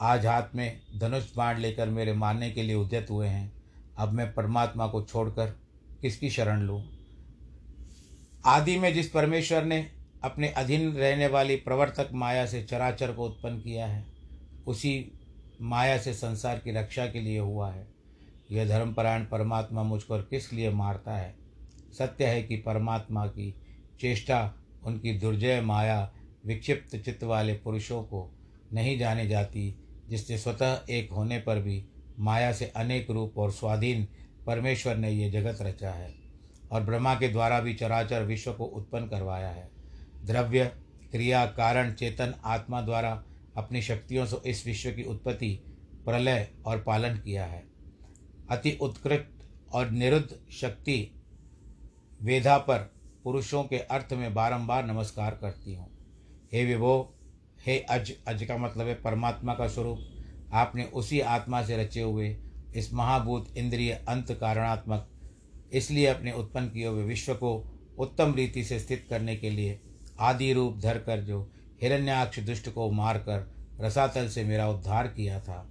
आज 0.00 0.26
हाथ 0.26 0.42
में 0.54 0.80
धनुष 0.98 1.36
बाण 1.36 1.58
लेकर 1.58 1.88
मेरे 1.88 2.12
मारने 2.12 2.50
के 2.50 2.62
लिए 2.62 2.74
उद्यत 2.74 3.06
हुए 3.10 3.28
हैं। 3.28 3.52
अब 3.98 4.12
मैं 4.12 4.34
परमात्मा 4.34 4.86
को 4.86 5.02
छोड़कर 5.02 5.46
किसकी 6.00 6.30
शरण 6.30 6.60
लूँ? 6.60 6.82
आदि 8.46 8.78
में 8.78 8.94
जिस 8.94 9.10
परमेश्वर 9.10 9.64
ने 9.64 9.90
अपने 10.24 10.48
अधीन 10.48 10.92
रहने 10.92 11.26
वाली 11.26 11.56
प्रवर्तक 11.56 12.08
माया 12.12 12.46
से 12.46 12.62
चराचर 12.62 13.12
को 13.12 13.26
उत्पन्न 13.26 13.58
किया 13.58 13.86
है, 13.86 14.06
उसी 14.66 15.12
माया 15.62 15.98
से 15.98 16.14
संसार 16.14 16.58
की 16.58 16.72
रक्षा 16.72 17.06
के 17.06 17.20
लिए 17.20 17.38
हुआ 17.38 17.70
है। 17.70 17.86
यह 18.50 18.68
धर्मपरायण 18.68 19.24
परमात्मा 19.24 19.82
मुझको 19.82 20.18
किस 20.18 20.52
लिए 20.52 20.70
मारता 20.70 21.16
है? 21.16 21.34
सत्य 21.98 22.26
है 22.26 22.42
कि 22.42 22.56
परमात्मा 22.56 23.26
की 23.26 23.54
चेष्टा 24.00 24.54
उनकी 24.84 25.18
दुर्जय 25.18 25.60
माया 25.60 26.12
विक्षिप्त 26.46 26.96
चित्त 26.96 27.24
वाले 27.24 27.54
पुरुषों 27.54 28.02
को 28.02 28.30
नहीं 28.72 28.98
जानी 28.98 29.28
जाती, 29.28 29.74
जिससे 30.08 30.38
स्वतः 30.38 30.80
एक 30.90 31.12
होने 31.12 31.38
पर 31.38 31.60
भी 31.62 31.84
माया 32.18 32.52
से 32.52 32.66
अनेक 32.66 33.10
रूप 33.10 33.38
और 33.38 33.52
स्वाधीन 33.52 34.08
परमेश्वर 34.46 34.96
ने 34.96 35.10
ये 35.10 35.30
जगत 35.30 35.58
रचा 35.62 35.90
है 35.90 36.14
और 36.72 36.82
ब्रह्मा 36.82 37.14
के 37.14 37.28
द्वारा 37.28 37.60
भी 37.60 37.74
चराचर 37.74 38.22
विश्व 38.22 38.52
को 38.52 38.64
उत्पन्न 38.64 39.06
करवाया 39.06 39.48
है। 39.48 39.70
द्रव्य, 40.24 40.64
क्रिया, 41.10 41.46
कारण, 41.46 41.92
चेतन, 41.92 42.34
आत्मा 42.44 42.82
द्वारा 42.82 43.24
अपनी 43.56 43.82
शक्तियों 43.82 44.26
से 44.26 44.50
इस 44.50 44.66
विश्व 44.66 44.90
की 44.90 45.02
उत्पत्ति, 45.02 45.62
प्रलय 46.04 46.48
और 46.66 46.80
पालन 46.80 47.16
किया 47.16 47.44
है। 47.44 47.64
अति 48.50 48.78
उत्कृष्ट 48.80 49.44
और 49.72 49.90
निरुद्ध 49.90 50.52
शक्ति 50.52 51.14
वेधा 52.22 52.58
पर 52.58 52.92
पुरुषों 53.24 53.62
के 53.64 53.78
अर्थ 53.78 54.12
में 54.12 54.32
बारंबार 54.34 54.86
नमस्कार 54.86 55.38
करती 55.40 55.74
हूँ। 55.74 55.86
हे 56.52 56.64
विभो, 56.64 57.14
हे 57.66 57.78
अज 57.80 58.12
अज 58.28 58.42
का 58.44 58.56
मतलब 58.58 58.86
है 58.86 58.94
परमात्मा 58.94 59.54
का 59.54 59.68
स्वरूप। 59.68 59.98
आपने 60.52 60.84
उसी 60.94 61.20
आत्मा 61.20 61.62
से 61.62 61.76
रचे 61.76 62.00
हुए 62.00 62.36
इस 62.76 62.92
महाभूत 62.94 63.56
इंद्रिय 63.56 63.92
अंत 64.08 64.32
कारणात्मक, 64.32 65.08
इसलिए 65.72 66.06
अपने 66.06 66.32
उत्पन्न 66.32 66.68
किए 66.68 66.86
हुए 66.86 67.04
विश्व 67.04 67.34
को 67.34 67.54
उत्तम 67.98 68.34
रीति 68.34 68.64
से 68.64 68.78
स्थित 68.80 69.06
करने 69.10 69.36
के 69.36 69.50
लिए 69.50 69.80
आदि 70.20 70.52
रूप 70.52 70.78
धर 70.82 70.98
कर 70.98 71.20
जो 71.20 71.40
हिरण्याक्ष 71.82 72.40
दुष्ट 72.40 72.68
को 72.68 72.90
मारकर 72.92 73.48
रसातल 73.80 74.28
से 74.28 74.44
मेरा 74.44 74.68
उद्धार 74.68 75.06
किया 75.08 75.40
था 75.40 75.66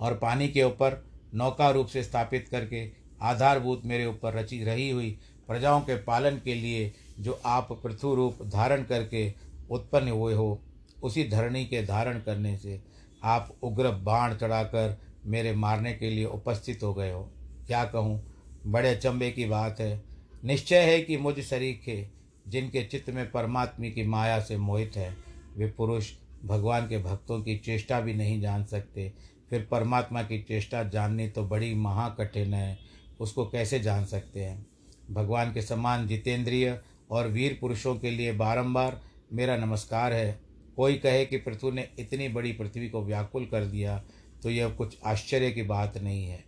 और 0.00 0.18
पानी 0.18 0.48
के 0.48 0.62
ऊपर 0.62 1.02
नौका 1.34 1.70
रूप 1.70 1.86
से 1.86 2.02
स्थापित 2.02 2.48
करके 2.48 2.88
आधारभूत 3.22 3.82
मेरे 3.84 4.06
ऊपर 4.06 4.34
रची, 4.34 4.62
रही 4.64 4.90
हुई 4.90 5.18
प्रजाओं 5.50 5.80
के 5.80 5.94
पालन 5.96 6.36
के 6.44 6.54
लिए 6.54 6.92
जो 7.20 7.40
आप 7.46 7.68
पृथु 7.82 8.14
रूप 8.14 8.42
धारण 8.42 8.82
करके 8.82 9.32
उत्पन्न 9.70 10.08
हुए 10.08 10.34
हो, 10.34 10.60
उसी 11.02 11.24
धरणी 11.28 11.64
के 11.64 11.82
धारण 11.82 12.18
करने 12.18 12.56
से 12.56 12.80
आप 13.22 13.54
उग्र 13.62 13.90
बाण 13.90 14.34
चढ़ाकर 14.34 14.96
मेरे 15.26 15.54
मारने 15.54 15.92
के 15.92 16.10
लिए 16.10 16.24
उपस्थित 16.24 16.82
हो 16.82 16.92
गए 16.94 17.10
हो। 17.12 17.22
क्या 17.66 17.84
कहूँ? 17.84 18.22
बड़े 18.66 18.94
अचंभे 18.94 19.30
की 19.30 19.44
बात 19.44 19.80
है। 19.80 20.02
निश्चय 20.44 20.80
है 20.80 21.00
कि 21.00 21.16
मुझ 21.16 21.38
सरीखे 21.40 22.08
जिनके 22.48 22.84
चित्त 22.84 23.10
में 23.10 23.30
परमात्मा 23.30 23.88
की 23.88 24.06
माया 24.06 24.40
से 24.40 24.56
मोहित 24.56 24.96
है, 24.96 25.16
वे 25.56 25.66
पुरुष 25.66 26.12
भगवान 26.44 26.88
के 26.88 26.98
भक्तों 26.98 27.40
की 27.42 27.56
चेष्टा 27.56 28.00
भी 28.00 28.14
नहीं 28.14 28.40
जान 28.40 28.64
सकते। 28.64 29.12
फिर 29.50 29.68
परमात्मा 29.70 30.22
की 30.22 30.42
चेष्टा 30.42 30.82
जाननी 30.82 31.28
तो 31.28 31.44
बड़ी 31.44 31.74
महाकठिन 31.74 32.54
है, 32.54 32.78
उसको 33.20 33.46
कैसे 33.46 33.80
जान 33.80 34.04
सकते 34.04 34.44
हैं? 34.44 34.66
भगवान 35.10 35.52
के 35.52 35.62
समान 35.62 36.06
जितेंद्रिय 36.08 36.78
और 37.10 37.28
वीर 37.28 37.56
पुरुषों 37.60 37.94
के 37.94 38.10
लिए 38.10 38.32
बारंबार 38.32 39.00
मेरा 39.32 39.56
नमस्कार 39.56 40.12
है। 40.12 40.38
कोई 40.76 40.94
कहे 40.94 41.24
कि 41.26 41.36
पृथ्वी 41.38 41.70
ने 41.70 41.88
इतनी 41.98 42.28
बड़ी 42.28 42.52
पृथ्वी 42.52 42.88
को 42.88 43.02
व्याकुल 43.02 43.44
कर 43.44 43.64
दिया 43.64 44.02
तो 44.42 44.50
यह 44.50 44.68
कुछ 44.68 44.96
आश्चर्य 45.06 45.50
की 45.50 45.62
बात 45.62 45.98
नहीं 45.98 46.24
है। 46.24 46.44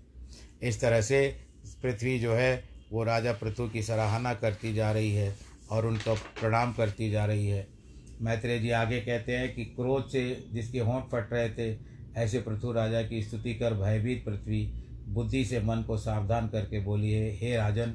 इस 0.62 0.80
तरह 0.80 1.00
से 1.00 1.20
पृथ्वी 1.82 2.18
जो 2.18 2.34
है, 2.34 2.62
वो 2.92 3.02
राजा 3.04 3.32
पृथु 3.32 3.68
की 3.68 3.82
सराहना 3.82 4.32
करती 4.34 4.72
जा 4.74 4.90
रही 4.92 5.12
है 5.12 5.34
और 5.70 5.86
उनको 5.86 6.14
प्रणाम 6.40 6.72
करती 6.72 7.10
जा 7.10 7.24
रही 7.24 7.46
है। 7.46 7.66
मैत्रेय 8.20 8.58
जी 8.58 8.70
आगे 8.70 9.00
कहते 9.00 9.32
हैं 9.32 9.54
कि 9.54 9.64
क्रोध 9.66 10.08
से 10.08 10.22
जिसके 10.52 10.78
होंठ 10.80 11.04
फट 11.04 11.32
रहे 11.32 11.48
थे, 11.50 11.76
ऐसे 12.16 12.40
पृथु 12.40 12.72
राजा 12.72 13.02
की 13.02 13.22
स्तुति 13.22 13.54
कर 13.54 13.74
भयभीत 13.74 14.24
पृथ्वी, 14.24 14.64
बुद्धि 15.08 15.44
से 15.44 15.60
मन 15.60 15.82
को 15.82 15.96
सावधान 15.96 16.48
करके 16.48 16.80
बोली 16.80 17.12
है 17.12 17.30
हे 17.36 17.54
राजन 17.56 17.94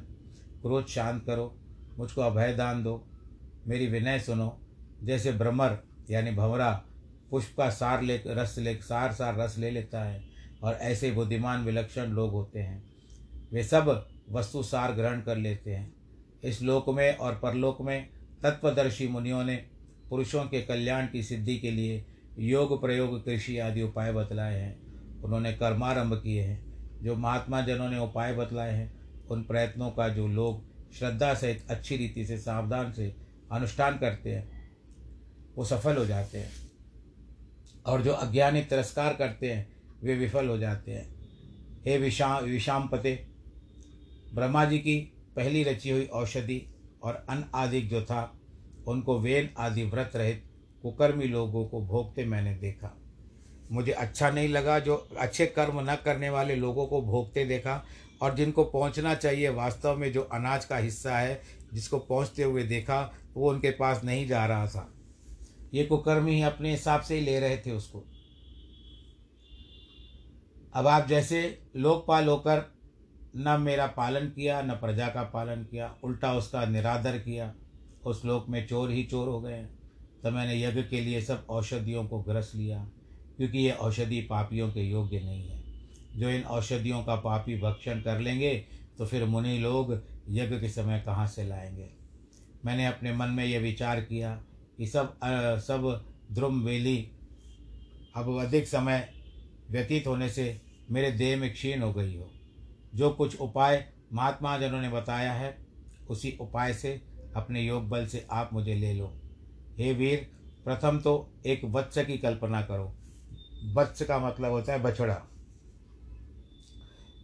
क्रोध 0.62 0.86
शांत 0.86 1.24
करो, 1.26 1.56
मुझको 1.98 2.20
अभय 2.20 2.54
दान 2.54 2.82
दो, 2.82 3.06
मेरी 3.66 3.86
विनय 3.86 4.20
सुनो। 4.20 4.60
जैसे 5.04 5.32
भ्रमर, 5.32 5.78
यानी 6.10 6.30
भंवरा, 6.30 6.84
पुष्प 7.30 7.56
का 7.56 7.70
सार 7.70 8.02
ले, 8.02 8.22
रस 8.26 8.58
ले, 8.58 8.74
सार 8.74 9.12
सार 9.12 9.36
रस 9.36 9.58
ले 9.58 9.70
लेता 9.70 10.04
है, 10.04 10.24
और 10.62 10.74
ऐसे 10.74 11.10
बुद्धिमान, 11.10 11.64
विलक्षण 11.64 12.06
लोग 12.06 12.30
होते 12.30 12.58
हैं। 12.58 12.82
वे 13.52 13.62
सब 13.64 14.08
वस्तु 14.30 14.62
सार 14.62 14.92
ग्रहण 14.92 15.20
कर 15.20 15.36
लेते 15.36 15.74
हैं। 15.74 15.94
इस 16.44 16.62
लोक 16.62 16.88
में 16.88 17.16
और 17.16 17.34
परलोक 17.34 17.80
में 17.80 18.08
तत्वदर्शी 18.42 19.08
मुनियों 19.08 19.44
ने 19.44 19.56
पुरुषों 20.10 20.44
के 20.44 20.62
कल्याण 20.62 21.06
की 21.06 21.22
सिद्धि 21.22 21.58
के 21.58 21.70
लिए 21.70 22.06
योग 22.38 22.80
प्रयोग 22.80 23.24
कृषि 23.24 23.58
आदि 23.58 23.82
उपाय 23.82 24.12
बतलाए 24.12 24.60
हैं। 24.60 24.80
उन्होंने 25.22 25.52
कर्मारंभ 25.52 26.14
किए 26.22 26.42
हैं, 26.42 26.64
जो 27.02 27.16
महात्मा 27.16 27.60
जनों 27.60 27.90
ने 27.90 27.98
उपाय 27.98 28.34
बतलाए 28.34 28.72
हैं। 28.72 28.97
उन 29.30 29.42
प्रयत्नों 29.42 29.90
का 29.90 30.08
जो 30.08 30.28
लोग 30.28 30.68
श्रद्धा 30.92 31.34
सहित 31.34 31.70
अच्छी 31.70 31.96
रीति 31.96 32.26
से, 32.26 32.38
सावधान 32.38 32.92
से 32.92 33.16
अनुष्ठान 33.52 33.98
करते 33.98 34.34
हैं, 34.34 34.70
वो 35.56 35.64
सफल 35.64 35.96
हो 35.96 36.06
जाते 36.06 36.38
हैं। 36.38 36.50
और 37.86 38.02
जो 38.02 38.12
अज्ञानी 38.12 38.62
तिरस्कार 38.62 39.14
करते 39.14 39.52
हैं, 39.52 39.76
वे 40.02 40.14
विफल 40.14 40.48
हो 40.48 40.58
जाते 40.58 40.92
हैं। 40.92 41.14
हे 41.86 41.98
विषा 41.98 42.38
विषाम 42.38 42.88
पते 42.88 43.26
ब्रह्मा 44.34 44.64
जी 44.64 44.78
की 44.78 45.12
पहली 45.36 45.62
रची 45.64 45.90
हुई 45.90 46.04
औषधि 46.04 46.74
और 47.02 47.26
अन्न 47.28 47.44
आदि 47.54 47.80
जो 47.80 48.02
था, 48.02 48.38
उनको 48.88 49.20
वेन 49.20 49.50
आदि 49.58 49.84
व्रत 49.84 50.12
रहित 50.14 50.44
कुकर्मी 50.82 51.24
लोगों 51.24 51.68
को 51.68 51.80
भोगते 51.80 52.24
मैंने 52.24 52.54
देखा। 52.54 52.96
मुझे 53.72 53.92
अच्छा 53.92 54.30
नहीं 54.30 54.48
लगा 54.48 54.78
जो 54.78 55.08
अच्छे 55.18 55.46
कर्म 55.46 55.90
न 55.90 55.96
करने 56.04 56.30
वाले 56.30 56.56
लोगों 56.56 56.86
को 56.86 57.02
भोगते 57.02 57.44
देखा 57.44 57.84
और 58.22 58.34
जिनको 58.34 58.64
पहुँचना 58.64 59.14
चाहिए, 59.14 59.48
वास्तव 59.48 59.96
में 59.96 60.12
जो 60.12 60.22
अनाज 60.22 60.64
का 60.64 60.76
हिस्सा 60.76 61.18
है, 61.18 61.42
जिसको 61.72 61.98
पहुँचते 61.98 62.42
हुए 62.42 62.62
देखा, 62.62 63.14
वो 63.34 63.50
उनके 63.50 63.70
पास 63.70 64.04
नहीं 64.04 64.26
जा 64.26 64.46
रहा 64.46 64.66
था। 64.66 64.94
ये 65.74 65.84
कुकर्मी 65.84 66.32
ही 66.32 66.42
अपने 66.42 66.70
हिसाब 66.70 67.00
से 67.00 67.14
ही 67.14 67.20
ले 67.20 67.40
रहे 67.40 67.56
थे 67.56 67.70
उसको। 67.70 68.04
अब 70.74 70.86
आप 70.86 71.06
जैसे 71.06 71.62
लोकपाल 71.76 72.28
होकर 72.28 72.64
न 73.36 73.60
मेरा 73.60 73.86
पालन 73.86 74.26
किया, 74.26 74.62
न 74.62 74.70
प्रजा 74.70 75.08
का 75.08 75.22
पालन 75.22 75.64
किया, 75.64 75.94
उल्टा 76.04 76.32
उसका 76.34 76.64
निरादर 76.64 77.18
किया, 77.18 77.54
उस 78.06 78.24
लोक 78.24 78.46
में 78.48 78.66
चोर 78.66 78.90
ही 78.90 79.04
चोर 79.04 79.28
हो 79.28 79.40
गए। 79.40 79.62
तो 80.22 80.30
मैंने 80.30 80.62
यज्ञ 80.62 80.82
के 80.82 81.00
लिए 81.00 81.20
सब 81.20 81.46
औषधियों 81.50 82.04
को 82.04 82.18
ग्रस 82.18 82.52
लिया, 82.54 82.78
क्योंकि 83.36 83.58
ये 83.58 83.70
औषधि 83.70 84.20
पापियों 84.20 84.72
के 84.72 84.80
योग्य 84.80 85.20
नहीं 85.20 85.48
है। 85.48 85.57
जो 86.18 86.30
इन 86.30 86.42
औषधियों 86.42 87.02
का 87.04 87.14
पापी 87.16 87.60
भक्षण 87.60 88.00
कर 88.00 88.20
लेंगे 88.20 88.54
तो 88.98 89.06
फिर 89.06 89.24
मुनि 89.24 89.58
लोग 89.58 90.02
यज्ञ 90.28 90.60
के 90.60 90.68
समय 90.68 91.02
कहाँ 91.06 91.26
से 91.26 91.44
लाएँगे? 91.44 91.88
मैंने 92.64 92.86
अपने 92.86 93.12
मन 93.12 93.28
में 93.28 93.44
यह 93.44 93.60
विचार 93.60 94.00
किया 94.00 94.42
कि 94.78 94.86
सब 94.86 95.16
आ, 95.22 95.56
सब 95.56 96.04
ध्रुम 96.32 96.62
वेली 96.62 97.10
अब 98.16 98.40
अधिक 98.40 98.68
समय 98.68 99.12
व्यतीत 99.70 100.06
होने 100.06 100.28
से 100.30 100.60
मेरे 100.90 101.12
देह 101.12 101.36
में 101.36 101.52
क्षीण 101.52 101.82
हो 101.82 101.92
गई 101.92 102.16
हो। 102.16 102.30
जो 102.94 103.10
कुछ 103.10 103.40
उपाय 103.40 103.92
महात्मा 104.12 104.58
जनों 104.58 104.80
ने 104.80 104.88
बताया 104.88 105.32
है 105.32 105.56
उसी 106.10 106.36
उपाय 106.40 106.74
से 106.74 107.00
अपने 107.36 107.62
योग 107.62 107.88
बल 107.88 108.06
से 108.06 108.26
आप 108.30 108.50
मुझे 108.52 108.74
ले 108.74 108.92
लो। 108.94 109.12
हे 109.78 109.92
वीर 109.92 110.30
प्रथम 110.64 110.98
तो 110.98 111.30
एक 111.46 111.64
वत्स 111.64 111.98
की 111.98 112.18
कल्पना 112.18 112.62
करो। 112.62 112.94
वत्स 113.74 114.02
का 114.02 114.18
मतलब 114.18 114.50
होता 114.50 114.72
है 114.72 114.82
बछड़ा। 114.82 115.27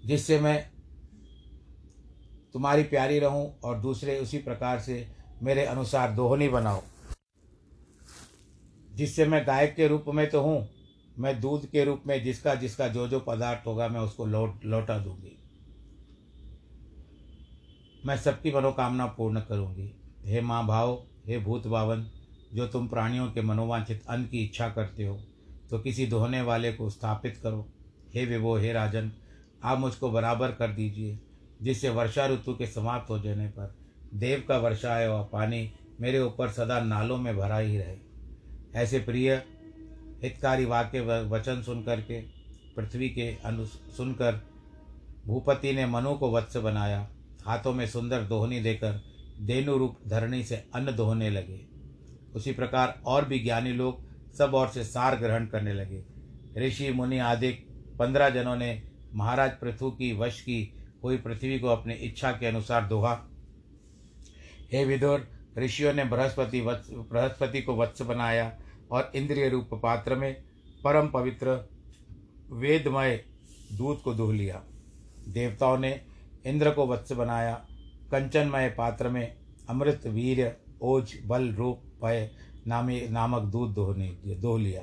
जिससे 0.05 0.38
मैं 0.40 0.59
तुम्हारी 2.55 2.83
प्यारी 2.85 3.19
रहूँ 3.19 3.47
और 3.61 3.79
दूसरे 3.81 4.19
उसी 4.21 4.38
प्रकार 4.38 4.81
से 4.81 5.07
मेरे 5.43 5.64
अनुसार 5.67 6.12
दोहनी 6.12 6.49
बनाओ 6.49 6.83
जिससे 8.90 9.25
मैं 9.27 9.47
गायक 9.47 9.75
के 9.75 9.87
रूप 9.88 10.05
में 10.09 10.29
तो 10.31 10.40
हूँ, 10.43 10.69
मैं 11.17 11.40
दूध 11.40 11.67
के 11.67 11.85
रूप 11.85 12.03
में 12.07 12.23
जिसका 12.25 12.55
जिसका 12.55 12.88
जो 12.88 13.07
जो 13.09 13.21
पदार्थ 13.21 13.67
होगा 13.67 13.88
मैं 13.88 14.01
उसको 14.01 14.27
लौट, 14.27 14.64
लौटा 14.64 14.99
दूँगी। 14.99 15.37
मैं 18.07 18.17
सबकी 18.17 18.53
मनोकामना 18.53 19.07
पूर्ण 19.09 19.40
करूँगी। 19.40 19.90
हे 20.25 20.40
माँ 20.40 20.67
भाव, 20.67 20.95
हे 21.27 21.38
भूत 21.38 21.67
भावन 21.67 22.07
जो 22.55 22.67
तुम 22.67 22.88
प्राणियों 22.88 23.27
के 23.33 23.43
मनोवांछित 23.43 24.03
अन्न 24.09 24.27
की 24.27 24.45
इच्छा 24.45 24.69
करते 24.69 25.07
हो 25.07 25.19
तो 25.71 25.79
किसी 25.79 26.07
दोहने 26.07 26.43
वाले 26.43 26.73
को 26.73 26.88
स्थापित 26.90 27.40
करो। 27.43 27.67
हे 28.14 28.25
विभो, 28.27 28.57
हे 28.57 28.73
राजन 28.73 29.11
आप 29.64 29.79
मुझको 29.79 30.11
बराबर 30.11 30.53
कर 30.53 30.72
दीजिए, 30.72 31.18
जिससे 31.62 31.88
वर्षा 31.88 32.27
ऋतु 32.27 32.55
के 32.55 32.66
समाप्त 32.66 33.11
हो 33.11 33.18
जाने 33.18 33.48
पर 33.48 33.74
देव 34.14 34.44
का 34.48 34.59
वर्षा 34.59 34.94
है 34.96 35.09
हुआ 35.09 35.22
पानी 35.22 35.72
मेरे 36.00 36.20
ऊपर 36.20 36.48
सदा 36.48 36.81
नालों 36.81 37.16
में 37.18 37.37
भरा 37.37 37.59
ही 37.59 37.79
रहे। 37.79 37.96
ऐसे 38.74 38.98
प्रिय, 38.98 39.33
हितकारी 40.22 40.64
वाक्य 40.64 41.00
वचन 41.31 41.62
सुन 41.62 41.83
करके 41.83 42.20
पृथ्वी 42.77 43.09
के 43.09 43.37
अनु, 43.44 43.64
सुनकर 43.66 44.40
भूपति 45.27 45.72
ने 45.72 45.87
मनु 45.87 46.14
को 46.14 46.31
वत्स 46.31 46.57
बनाया। 46.57 47.09
हाथों 47.46 47.72
में 47.72 47.87
सुंदर 47.87 48.22
दोहनी 48.22 48.61
देकर 48.61 49.00
देनु 49.40 49.77
रूप 49.77 49.98
धरणी 50.09 50.42
से 50.44 50.57
अन्न 50.74 50.96
दोहने 50.96 51.31
लगे। 51.31 51.61
उसी 52.35 52.53
प्रकार 52.53 53.00
और 53.07 53.24
भी 53.24 53.38
ज्ञानी 53.38 53.72
लोग 53.72 54.03
सब 54.35 54.55
ओर 54.55 54.68
से 54.68 54.85
सार 54.85 55.16
ग्रहण 55.16 55.46
करने 55.46 55.72
लगे। 55.72 56.05
ऋषि, 56.59 56.90
मुनि 56.92 57.18
आदि 57.18 57.50
पंद्रह 57.98 58.31
जनों 58.31 58.57
ने 58.57 58.83
महाराज 59.14 59.50
पृथु 59.50 59.90
की 59.90 60.12
वश 60.12 60.40
की 60.40 60.74
हुई 61.05 61.16
पृथ्वी 61.16 61.59
को 61.59 61.68
अपनी 61.68 61.94
इच्छा 61.94 62.33
के 62.33 62.46
अनुसार 62.46 62.87
दोहा। 62.87 63.29
हे 64.72 64.85
विदुर, 64.85 65.29
ऋषियों 65.59 65.92
ने 65.94 66.05
बृहस्पति 66.05 66.61
वत्स, 66.61 66.90
बृहस्पति 66.90 67.62
को 67.62 67.77
वत्स 67.77 68.03
बनाया 68.03 68.59
और 68.90 69.12
इंद्रिय 69.14 69.48
रूप 69.48 69.70
पात्र 69.74 70.14
में 70.14 70.44
परम 70.85 71.09
पवित्र 71.09 71.68
वेदमय 72.53 73.24
दूध 73.72 74.03
को 74.03 74.14
दुह 74.14 74.35
लिया। 74.35 74.62
देवताओं 75.29 75.79
ने 75.79 76.00
इंद्र 76.46 76.70
को 76.70 76.87
वत्स 76.87 77.12
बनाया। 77.12 77.55
कंचनमय 78.11 78.68
पात्र 78.68 79.09
में 79.09 79.37
अमृत 79.68 80.07
वीर 80.07 80.57
ओज, 80.83 81.18
बल, 81.27 81.53
रूप, 81.53 81.83
भय 82.05 82.31
नामी, 82.66 83.09
नामक 83.09 83.42
दूध 83.42 83.74
दोहने, 83.74 84.09
दोह 84.27 84.61
लिया। 84.61 84.83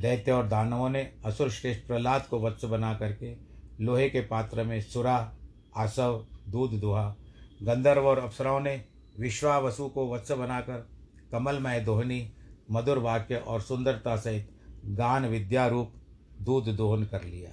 दैत्य 0.00 0.32
और 0.32 0.46
दानवों 0.48 0.88
ने 0.90 1.00
असुर 1.24 1.50
श्रेष्ठ 1.50 1.86
प्रहलाद 1.86 2.26
को 2.26 2.40
वत्स 2.40 2.64
बना 2.64 2.94
करके 2.94 3.34
लोहे 3.80 4.08
के 4.10 4.20
पात्र 4.20 4.64
में 4.64 4.80
सुरा, 4.80 5.32
आसव, 5.76 6.26
दूध 6.48 6.80
दुहा, 6.80 7.16
गंधर्व 7.62 8.06
और 8.06 8.18
अप्सराओं 8.18 8.60
ने 8.60 8.84
विश्वावसु 9.20 9.88
को 9.88 10.08
वत्स 10.14 10.32
बनाकर 10.32 10.88
कमलमय 11.32 11.80
दोहनी, 11.80 12.32
मधुर 12.70 12.98
वाक्य 12.98 13.36
और 13.36 13.60
सुंदरता 13.60 14.16
सहित 14.16 14.50
गान 14.84 15.26
विद्या 15.26 15.66
रूप 15.66 15.92
दूध 16.40 16.68
दोहन 16.68 17.04
कर 17.04 17.24
लिया। 17.24 17.50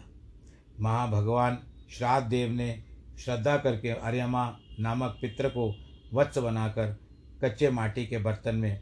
महाभगवान 0.80 1.58
श्राद्ध 1.92 2.28
देव 2.28 2.52
ने 2.52 2.84
श्रद्धा 3.20 3.58
करके 3.58 3.90
अर्यमा 3.90 4.58
नामक 4.80 5.18
पित्र 5.22 5.50
को 5.50 5.74
वत्स 6.14 6.38
बनाकर 6.38 6.98
कच्चे 7.44 7.70
माटी 7.70 8.06
के 8.08 8.18
बर्तन 8.18 8.56
में 8.56 8.80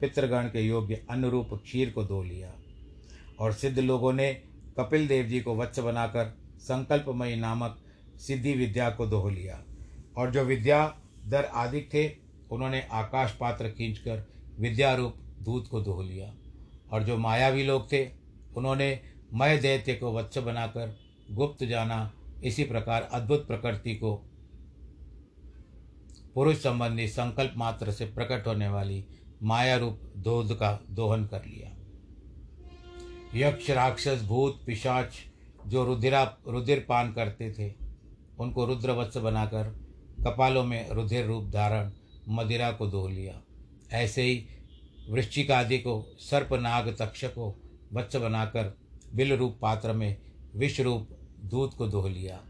पितृगण 0.00 0.44
के 0.44 0.60
योग्य 0.60 1.06
अनुरूप 1.10 1.50
क्षीर 1.54 1.90
को 1.90 2.04
दो 2.04 2.22
लिया। 2.22 2.52
और 3.38 3.52
सिद्ध 3.52 3.78
लोगों 3.78 4.12
ने 4.12 4.34
कपिल 4.78 5.08
देव 5.08 5.26
जी 5.26 5.40
को 5.40 5.56
वत्स 5.56 5.78
बनाकर 5.78 6.38
संकल्पमयी 6.58 7.36
नामक 7.36 7.82
सिद्धि 8.16 8.54
विद्या 8.54 8.90
को 8.90 9.06
दोह 9.06 9.30
लिया। 9.30 9.64
और 10.16 10.30
जो 10.30 10.44
विद्या 10.44 11.00
दर 11.26 11.44
आदि 11.44 11.80
थे, 11.80 12.16
उन्होंने 12.50 12.88
आकाश 12.92 13.32
पात्र 13.32 13.68
खींचकर 13.68 14.32
विद्या 14.60 14.94
रूप 14.94 15.14
दूध 15.42 15.68
को 15.68 15.80
दोह 15.80 16.04
लिया। 16.04 16.34
और 16.92 17.02
जो 17.02 17.16
मायावी 17.16 17.62
लोग 17.62 17.92
थे, 17.92 18.10
उन्होंने 18.56 19.00
मय 19.34 19.58
दैत्य 19.58 19.94
को 19.94 20.12
वत्स 20.12 20.38
बनाकर 20.38 20.98
गुप्त 21.30 21.64
जाना, 21.64 22.12
इसी 22.44 22.64
प्रकार 22.64 23.02
अद्भुत 23.02 23.46
प्रकृति 23.46 23.94
को 23.94 24.16
पुरुष 26.34 26.56
संबंधी 26.56 27.08
संकल्प 27.08 27.54
मात्र 27.56 27.92
से 27.92 28.04
प्रकट 28.04 28.46
होने 28.46 28.68
वाली 28.68 29.04
माया 29.42 29.76
रूप 29.76 30.12
दूध 30.16 30.58
का 30.58 30.80
दोहन 30.90 31.26
कर 31.26 31.44
लिया। 31.44 31.77
यक्ष 33.34 33.70
राक्षस 33.70 34.22
भूत 34.22 34.62
पिशाच 34.66 35.14
जो 35.66 35.84
रुधिरा 35.84 36.38
रुधिर 36.48 36.86
पान 36.88 37.12
करते 37.12 37.50
थे, 37.52 37.74
उनको 38.38 38.64
रुद्रवत्स 38.64 39.16
बनाकर 39.16 39.64
कपालों 40.24 40.64
में 40.64 40.90
रुधिर 40.90 41.26
रूप 41.26 41.44
धारण 41.44 41.90
मदिरा 42.28 42.70
को 42.72 42.86
दो 42.86 43.08
लिया। 43.08 43.42
ऐसे 43.92 44.22
ही 44.22 44.46
वृश्चिक 45.10 45.50
आदि 45.50 45.78
को 45.78 46.16
सर्प 46.20 46.52
नाग 46.52 46.96
तक्ष 46.98 47.24
को 47.24 47.62
वत्स 47.92 48.16
बनाकर 48.16 48.78
बिल 49.14 49.32
रूप 49.32 49.58
पात्र 49.62 49.92
में 49.92 50.16
विष 50.56 50.80
रूप 50.80 51.08
दूध 51.44 51.74
को 51.74 51.86
दोह 51.86 52.08
लिया, 52.08 52.40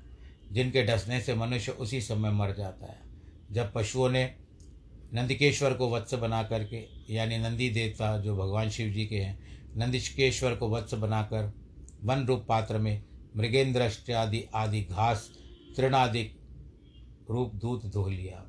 जिनके 0.52 0.82
डसने 0.82 1.20
से 1.20 1.34
मनुष्य 1.34 1.72
उसी 1.72 2.00
समय 2.00 2.30
मर 2.30 2.54
जाता 2.54 2.86
है। 2.86 3.00
जब 3.52 3.72
पशुओं 3.72 4.10
ने 4.10 4.34
नंदिकेश्वर 5.14 5.74
को 5.74 5.90
वत्स 5.90 6.14
बना 6.14 6.42
करके, 6.42 6.84
यानी 7.14 7.38
नंदी 7.38 7.70
देवता 7.70 8.18
जो 8.18 8.36
भगवान 8.36 8.70
शिव 8.70 8.92
जी 8.92 9.06
के 9.06 9.16
हैं 9.16 9.57
नंदिकेश्वर 9.78 10.54
को 10.54 10.68
वत्स 10.68 10.94
बनाकर 10.94 11.52
वन 12.04 12.24
रूप 12.26 12.46
पात्र 12.48 12.78
में 12.78 13.04
मृगेंद्र 13.36 14.14
आदि 14.14 14.42
आदि 14.54 14.80
घास 14.82 15.30
तृणादिक 15.76 16.38
रूप 17.30 17.54
दूध 17.54 17.90
धो 17.90 18.08
लिया। 18.08 18.44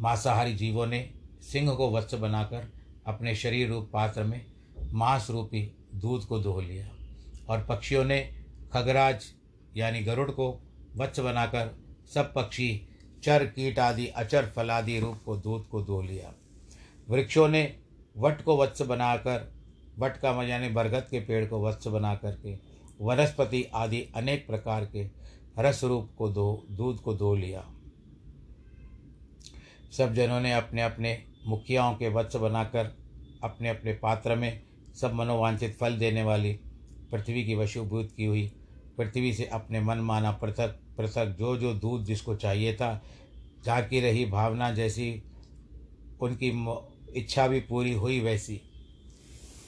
मांसाहारी 0.00 0.54
जीवों 0.54 0.86
ने 0.86 1.14
सिंह 1.42 1.74
को 1.74 1.90
वत्स 1.90 2.14
बनाकर 2.14 2.72
अपने 3.06 3.34
शरीर 3.34 3.68
रूप 3.68 3.90
पात्र 3.92 4.24
में 4.24 4.46
मांस 4.92 5.30
रूपी 5.30 5.76
दूध 5.94 6.24
को 6.24 6.38
धो 6.38 6.60
लिया 6.60 6.90
और 7.48 7.64
पक्षियों 7.64 8.04
ने 8.04 8.20
खगराज 8.72 9.24
यानी 9.76 10.00
गरुड़ 10.00 10.30
को 10.30 10.62
वत्स 10.96 11.20
बनाकर 11.20 11.76
सब 12.14 12.32
पक्षी, 12.34 12.88
चर, 13.24 13.46
कीट 13.46 13.78
आदि, 13.78 14.06
अचर 14.06 14.52
फलादि 14.56 15.00
रूप 15.00 15.22
को 15.24 15.36
दूध 15.36 15.68
को 15.68 15.82
धो 15.82 16.02
लिया। 16.02 16.34
वृक्षों 17.08 17.48
ने 17.48 17.76
वट 18.16 18.42
को 18.42 18.56
वत्स 18.56 18.82
बनाकर 18.82 19.55
वट 19.98 20.16
का 20.16 20.42
यानी 20.42 20.68
बरगद 20.68 21.06
के 21.10 21.20
पेड़ 21.20 21.44
को 21.46 21.62
वत्स 21.66 21.86
बना 21.86 22.14
करके, 22.14 22.54
वनस्पति 23.00 23.62
आदि 23.74 24.00
अनेक 24.16 24.46
प्रकार 24.46 24.84
के 24.84 25.06
रस 25.58 25.84
रूप 25.84 26.10
को 26.18 26.28
दो, 26.28 26.66
दूध 26.70 27.00
को 27.00 27.14
धो 27.14 27.34
लिया। 27.34 27.64
सब 29.92 30.14
जनों 30.14 30.40
ने 30.40 30.52
अपने 30.52 30.82
अपने 30.82 31.22
मुखियाओं 31.46 31.94
के 31.94 32.08
वत्स 32.08 32.36
बनाकर, 32.36 32.96
अपने 33.44 33.68
अपने 33.68 33.92
पात्र 33.92 34.34
में 34.34 34.62
सब 34.94 35.14
मनोवांछित 35.14 35.76
फल 35.76 35.96
देने 35.96 36.22
वाली 36.22 36.52
पृथ्वी 37.12 37.44
की 37.44 37.54
वशुभूत 37.54 38.12
की 38.16 38.24
हुई, 38.24 38.52
पृथ्वी 38.96 39.32
से 39.32 39.44
अपने 39.44 39.80
मन 39.80 39.98
माना 39.98 40.30
पृथक 40.32 40.78
पृथक 40.98 41.36
जो 41.38 41.56
जो 41.56 41.72
दूध 41.74 42.04
जिसको 42.04 42.34
चाहिए 42.36 42.74
था 42.74 43.02
झांकी 43.64 44.00
रही 44.00 44.24
भावना 44.24 44.70
जैसी 44.70 45.22
उनकी 46.20 46.50
इच्छा 47.16 47.46
भी 47.48 47.60
पूरी 47.60 47.92
हुई 47.92 48.20
वैसी। 48.20 48.60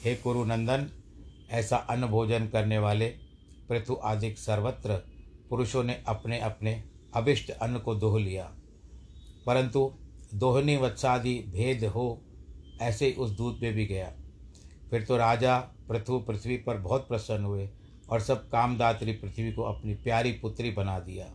हे 0.04 0.14
कुरुनंदन, 0.14 0.88
ऐसा 1.50 1.76
अन्न 1.76 2.06
भोजन 2.06 2.46
करने 2.46 2.78
वाले 2.78 3.06
पृथु 3.68 3.94
आदि 3.94 4.34
सर्वत्र 4.34 4.96
पुरुषों 5.50 5.84
ने 5.84 6.02
अपने 6.06 6.38
अपने 6.38 6.82
अभिष्ट 7.14 7.50
अन्न 7.50 7.78
को 7.78 7.94
दोह 7.94 8.18
लिया। 8.20 8.44
परंतु 9.46 9.92
दोहनी 10.34 10.76
वत्सादि 10.76 11.34
भेद 11.48 11.84
हो 11.84 12.22
ऐसे 12.82 13.06
ही 13.06 13.12
उस 13.12 13.30
दूध 13.30 13.58
में 13.62 13.72
भी 13.74 13.86
गया। 13.86 14.12
फिर 14.90 15.02
तो 15.02 15.16
राजा 15.16 15.58
पृथु 15.88 16.18
पृथ्वी 16.18 16.56
पर 16.56 16.76
बहुत 16.76 17.08
प्रसन्न 17.08 17.44
हुए 17.44 17.68
और 18.10 18.20
सब 18.20 18.48
कामदात्री 18.48 19.12
पृथ्वी 19.12 19.52
को 19.52 19.62
अपनी 19.62 19.94
प्यारी 19.94 20.32
पुत्री 20.32 20.70
बना 20.70 20.98
दिया 20.98 21.26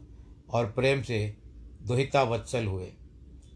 और 0.49 0.65
प्रेम 0.65 1.02
से 1.02 1.38
दुहिता 1.88 2.23
वत्सल 2.23 2.65
हुए। 2.65 2.88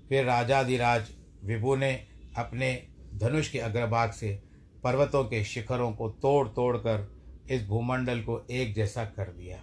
फिर 0.09 0.25
राजाधिराज 0.25 1.07
विभु 1.43 1.75
ने 1.75 1.93
अपने 2.37 2.87
धनुष 3.15 3.49
के 3.49 3.59
अग्रभाग 3.59 4.11
से 4.11 4.46
पर्वतों 4.83 5.23
के 5.23 5.43
शिखरों 5.43 5.91
को 5.91 6.09
तोड़ 6.09 6.47
तोड़ 6.47 6.77
कर 6.77 7.11
इस 7.49 7.67
भूमंडल 7.67 8.21
को 8.21 8.47
एक 8.51 8.73
जैसा 8.75 9.05
कर 9.05 9.31
दिया। 9.31 9.57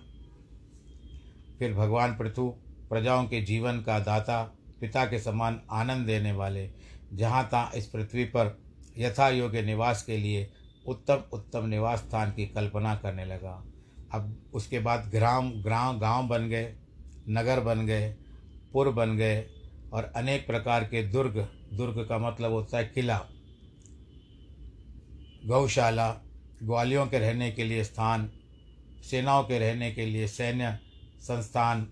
फिर 1.58 1.74
भगवान 1.74 2.16
पृथु, 2.16 2.48
प्रजाओं 2.90 3.24
के 3.24 3.40
जीवन 3.40 3.80
का 3.80 3.98
दाता, 3.98 4.42
पिता 4.80 5.04
के 5.06 5.18
समान 5.18 5.60
आनंद 5.70 6.06
देने 6.06 6.32
वाले, 6.32 6.70
जहाँ 7.12 7.48
तहाँ 7.52 7.70
इस 7.76 7.86
पृथ्वी 7.86 8.24
पर 8.24 8.58
यथा 8.98 9.28
योग्य 9.28 9.62
निवास 9.62 10.02
के 10.02 10.16
लिए 10.16 10.50
उत्तम 10.86 11.22
उत्तम 11.32 11.66
निवास 11.66 11.98
स्थान 11.98 12.30
की 12.30 12.46
कल्पना 12.46 12.94
करने 12.94 13.24
लगा। 13.24 13.64
अब 14.12 14.36
उसके 14.54 14.78
बाद 14.78 15.10
ग्राम 15.10 15.50
ग्राम, 15.62 15.98
गाँव 15.98 16.28
बन 16.28 16.48
गए, 16.48 16.74
नगर 17.28 17.60
बन 17.60 17.86
गए, 17.86 18.14
पुर 18.72 18.90
बन 18.90 19.16
गए 19.16 19.46
और 19.92 20.12
अनेक 20.16 20.46
प्रकार 20.46 20.84
के 20.84 21.02
दुर्ग 21.02 21.48
दुर्ग 21.72 22.06
का 22.08 22.18
मतलब 22.18 22.52
होता 22.52 22.78
है 22.78 22.84
किला। 22.84 23.26
गौशाला, 25.46 26.10
ग्वालियों 26.62 27.06
के 27.06 27.18
रहने 27.18 27.50
के 27.50 27.64
लिए 27.64 27.84
स्थान, 27.84 28.30
सेनाओं 29.10 29.44
के 29.44 29.58
रहने 29.58 29.92
के 29.92 30.06
लिए 30.06 30.28
सैन्य 30.28 30.78
संस्थान, 31.20 31.88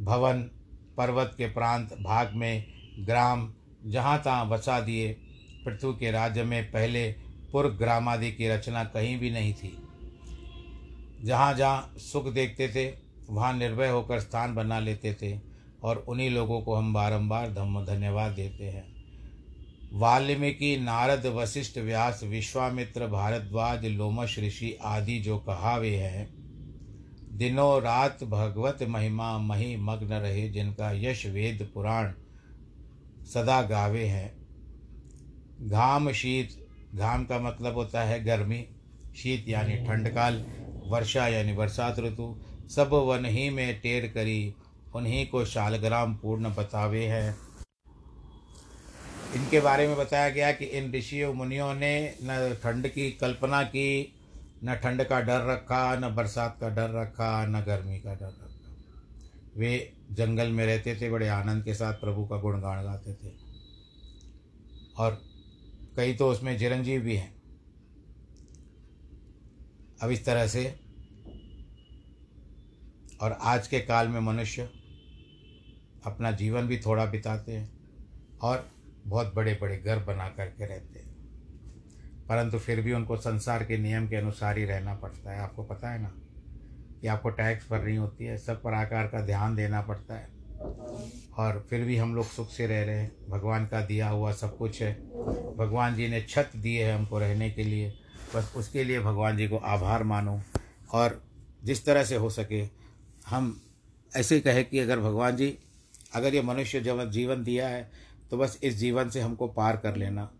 भवन, 0.00 0.50
पर्वत 0.96 1.34
के 1.38 1.46
प्रांत, 1.46 1.92
भाग 2.02 2.32
में 2.34 2.66
ग्राम, 2.98 3.52
जहाँ 3.86 4.22
तहाँ 4.22 4.48
बसा 4.48 4.80
दिए 4.80 5.12
पृथ्वी 5.64 5.92
के 5.92 6.10
राज्य 6.10 6.42
में 6.42 6.70
पहले 6.70 7.14
पुर 7.52 7.68
ग्रामादि 7.68 8.32
की 8.32 8.48
रचना 8.48 8.84
कहीं 8.84 9.18
भी 9.18 9.30
नहीं 9.30 9.54
थी। 9.54 9.78
जहाँ 11.24 11.54
जहाँ 11.54 11.94
सुख 11.98 12.32
देखते 12.32 12.68
थे, 12.68 12.94
वहाँ 13.30 13.52
निर्भय 13.52 13.88
होकर 13.88 14.20
स्थान 14.20 14.54
बना 14.54 14.80
लेते 14.80 15.14
थे 15.22 15.40
और 15.82 15.96
उन्हीं 15.96 16.30
लोगों 16.30 16.60
को 16.60 16.74
हम 16.74 16.94
बारंबार 16.94 17.50
धम 17.50 17.84
धन्यवाद 17.84 18.32
देते 18.32 18.64
हैं। 18.64 18.95
वाल्मीकि 19.92 20.76
नारद 20.76 21.26
वशिष्ठ 21.26 21.78
व्यास 21.78 22.20
विश्वामित्र 22.24 23.06
भारद्वाज 23.06 23.84
लोमश 23.86 24.38
ऋषि 24.38 24.78
आदि 24.84 25.18
जो 25.18 25.38
कहावे 25.38 25.96
हैं, 25.96 26.28
दिनों 27.32 27.82
रात 27.82 28.24
भगवत 28.24 28.82
महिमा 28.82 29.38
मही 29.38 29.76
मग्न 29.76 30.12
रहे 30.12 30.48
जिनका 30.48 30.90
यश 30.92 31.26
वेद 31.26 31.70
पुराण 31.74 32.12
सदा 33.34 33.62
गावे 33.62 34.04
हैं। 34.04 34.36
घाम 35.62 36.12
शीत, 36.12 36.48
घाम 36.94 37.24
का 37.24 37.38
मतलब 37.38 37.74
होता 37.74 38.02
है 38.02 38.24
गर्मी, 38.24 38.66
शीत 39.16 39.48
यानी 39.48 39.76
ठंडकाल, 39.76 40.44
वर्षा 40.86 41.28
यानी 41.28 41.52
बरसात 41.52 41.98
ऋतु, 41.98 42.36
सब 42.68 42.90
वन 42.92 43.24
ही 43.24 43.50
में 43.50 43.80
टेर 43.80 44.06
करी, 44.06 44.54
उन्हीं 44.94 45.26
को 45.26 45.44
शालग्राम 45.44 46.14
पूर्ण 46.14 46.54
बतावे 46.54 47.06
हैं। 47.06 47.45
इनके 49.36 49.60
बारे 49.60 49.88
में 49.88 49.96
बताया 49.96 50.30
गया 50.30 50.52
कि 50.52 50.64
इन 50.64 50.92
ऋषियों 50.92 51.34
मुनियों 51.34 51.74
ने 51.74 52.14
न 52.22 52.56
ठंड 52.62 52.88
की 52.88 53.10
कल्पना 53.10 53.62
की, 53.62 54.14
न 54.64 54.74
ठंड 54.74 55.04
का 55.04 55.20
डर 55.20 55.46
रखा, 55.46 55.96
न 55.96 56.14
बरसात 56.14 56.58
का 56.60 56.68
डर 56.68 56.90
रखा, 56.90 57.46
न 57.46 57.60
गर्मी 57.60 57.98
का 57.98 58.14
डर 58.14 58.26
रखा। 58.26 58.74
वे 59.56 59.92
जंगल 60.12 60.48
में 60.48 60.66
रहते 60.66 60.96
थे, 60.96 61.10
बड़े 61.10 61.28
आनंद 61.28 61.64
के 61.64 61.74
साथ 61.74 61.94
प्रभु 61.94 62.26
का 62.26 62.36
गुणगान 62.36 62.84
गाते 62.84 63.14
थे। 63.14 63.32
और 64.98 65.22
कई 65.96 66.14
तो 66.14 66.28
उसमें 66.28 66.58
चिरंजीव 66.58 67.00
भी 67.00 67.16
हैं। 67.16 67.34
अब 70.02 70.10
इस 70.10 70.24
तरह 70.24 70.46
से 70.46 70.80
और 73.20 73.32
आज 73.32 73.66
के 73.66 73.80
काल 73.80 74.08
में 74.08 74.20
मनुष्य 74.20 74.70
अपना 76.06 76.30
जीवन 76.30 76.62
भी 76.62 76.78
थोड़ा 76.78 77.06
बिताते 77.06 77.52
हैं 77.52 77.72
और 78.42 78.75
बहुत 79.06 79.34
बड़े 79.34 79.58
बड़े 79.60 79.78
घर 79.78 79.98
बना 79.98 80.28
करके 80.28 80.66
रहते 80.66 80.98
हैं। 80.98 81.16
परंतु 82.28 82.58
फिर 82.58 82.80
भी 82.80 82.92
उनको 82.92 83.16
संसार 83.16 83.64
के 83.64 83.78
नियम 83.78 84.08
के 84.08 84.16
अनुसार 84.16 84.58
ही 84.58 84.64
रहना 84.64 84.94
पड़ता 84.94 85.32
है। 85.32 85.40
आपको 85.40 85.62
पता 85.62 85.90
है 85.90 86.02
ना? 86.02 86.12
कि 87.00 87.06
आपको 87.06 87.30
टैक्स 87.30 87.70
भरनी 87.70 87.96
होती 87.96 88.24
है, 88.24 88.38
सब 88.38 88.62
प्रकार 88.62 89.06
का 89.06 89.26
ध्यान 89.26 89.56
देना 89.56 89.82
पड़ता 89.82 90.14
है। 90.14 90.28
और 91.38 91.66
फिर 91.70 91.84
भी 91.84 91.96
हम 91.96 92.14
लोग 92.14 92.26
सुख 92.26 92.50
से 92.50 92.66
रह 92.66 92.84
रहे 92.84 92.98
हैं। 92.98 93.12
भगवान 93.30 93.66
का 93.66 93.86
दिया 93.86 94.08
हुआ 94.08 94.32
सब 94.32 94.56
कुछ 94.56 94.82
है। 94.82 94.94
भगवान 95.56 95.94
जी 95.94 96.08
ने 96.08 96.22
छत 96.22 96.50
दिए 96.56 96.84
है 96.84 96.94
हमको 96.94 97.18
रहने 97.18 97.50
के 97.50 97.64
लिए। 97.64 97.94
बस 98.36 98.52
उसके 98.56 98.84
लिए 98.84 99.00
भगवान 99.00 99.36
जी 99.36 99.48
को 99.48 99.56
आभार 99.56 100.02
मानो। 100.02 100.42
और 100.92 101.24
जिस 101.64 101.86
तरह 101.86 102.04
से 102.04 102.16
हो 102.16 102.30
सके, 102.30 102.68
हम 103.26 103.62
ऐसे 104.16 104.40
कहे 104.40 104.64
कि 104.64 104.78
अगर 104.78 104.98
भगवान 104.98 105.36
जी, 105.36 105.58
अगर 106.14 106.34
ये 106.34 106.42
मनुष्य 106.42 106.80
जब 106.80 107.10
जीवन 107.10 107.44
दिया 107.44 107.68
है 107.68 108.05
तो 108.30 108.36
बस 108.36 108.58
इस 108.62 108.74
जीवन 108.74 109.08
से 109.08 109.20
हमको 109.20 109.46
पार 109.48 109.76
कर 109.76 109.96
लेना। 109.96 110.30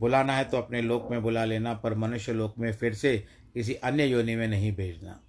बुलाना 0.00 0.32
है 0.32 0.44
तो 0.44 0.56
अपने 0.56 0.82
लोक 0.82 1.08
में 1.10 1.22
बुला 1.22 1.44
लेना, 1.44 1.74
पर 1.74 1.94
मनुष्य 1.94 2.32
लोक 2.32 2.58
में 2.58 2.72
फिर 2.72 2.94
से 2.94 3.16
किसी 3.54 3.74
अन्य 3.74 4.06
योनि 4.06 4.36
में 4.36 4.48
नहीं 4.48 4.74
भेजना। 4.76 5.20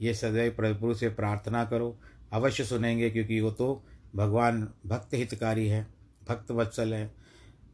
ये 0.00 0.14
सदैव 0.14 0.52
प्रभु 0.52 0.94
से 0.94 1.08
प्रार्थना 1.08 1.64
करो। 1.64 1.96
अवश्य 2.32 2.64
सुनेंगे, 2.64 3.10
क्योंकि 3.10 3.40
वो 3.40 3.50
तो 3.50 3.84
भगवान 4.16 4.68
भक्त 4.86 5.14
हितकारी 5.14 5.68
है, 5.68 5.86
भक्त 6.28 6.50
वत्सल 6.50 6.94
है, 6.94 7.10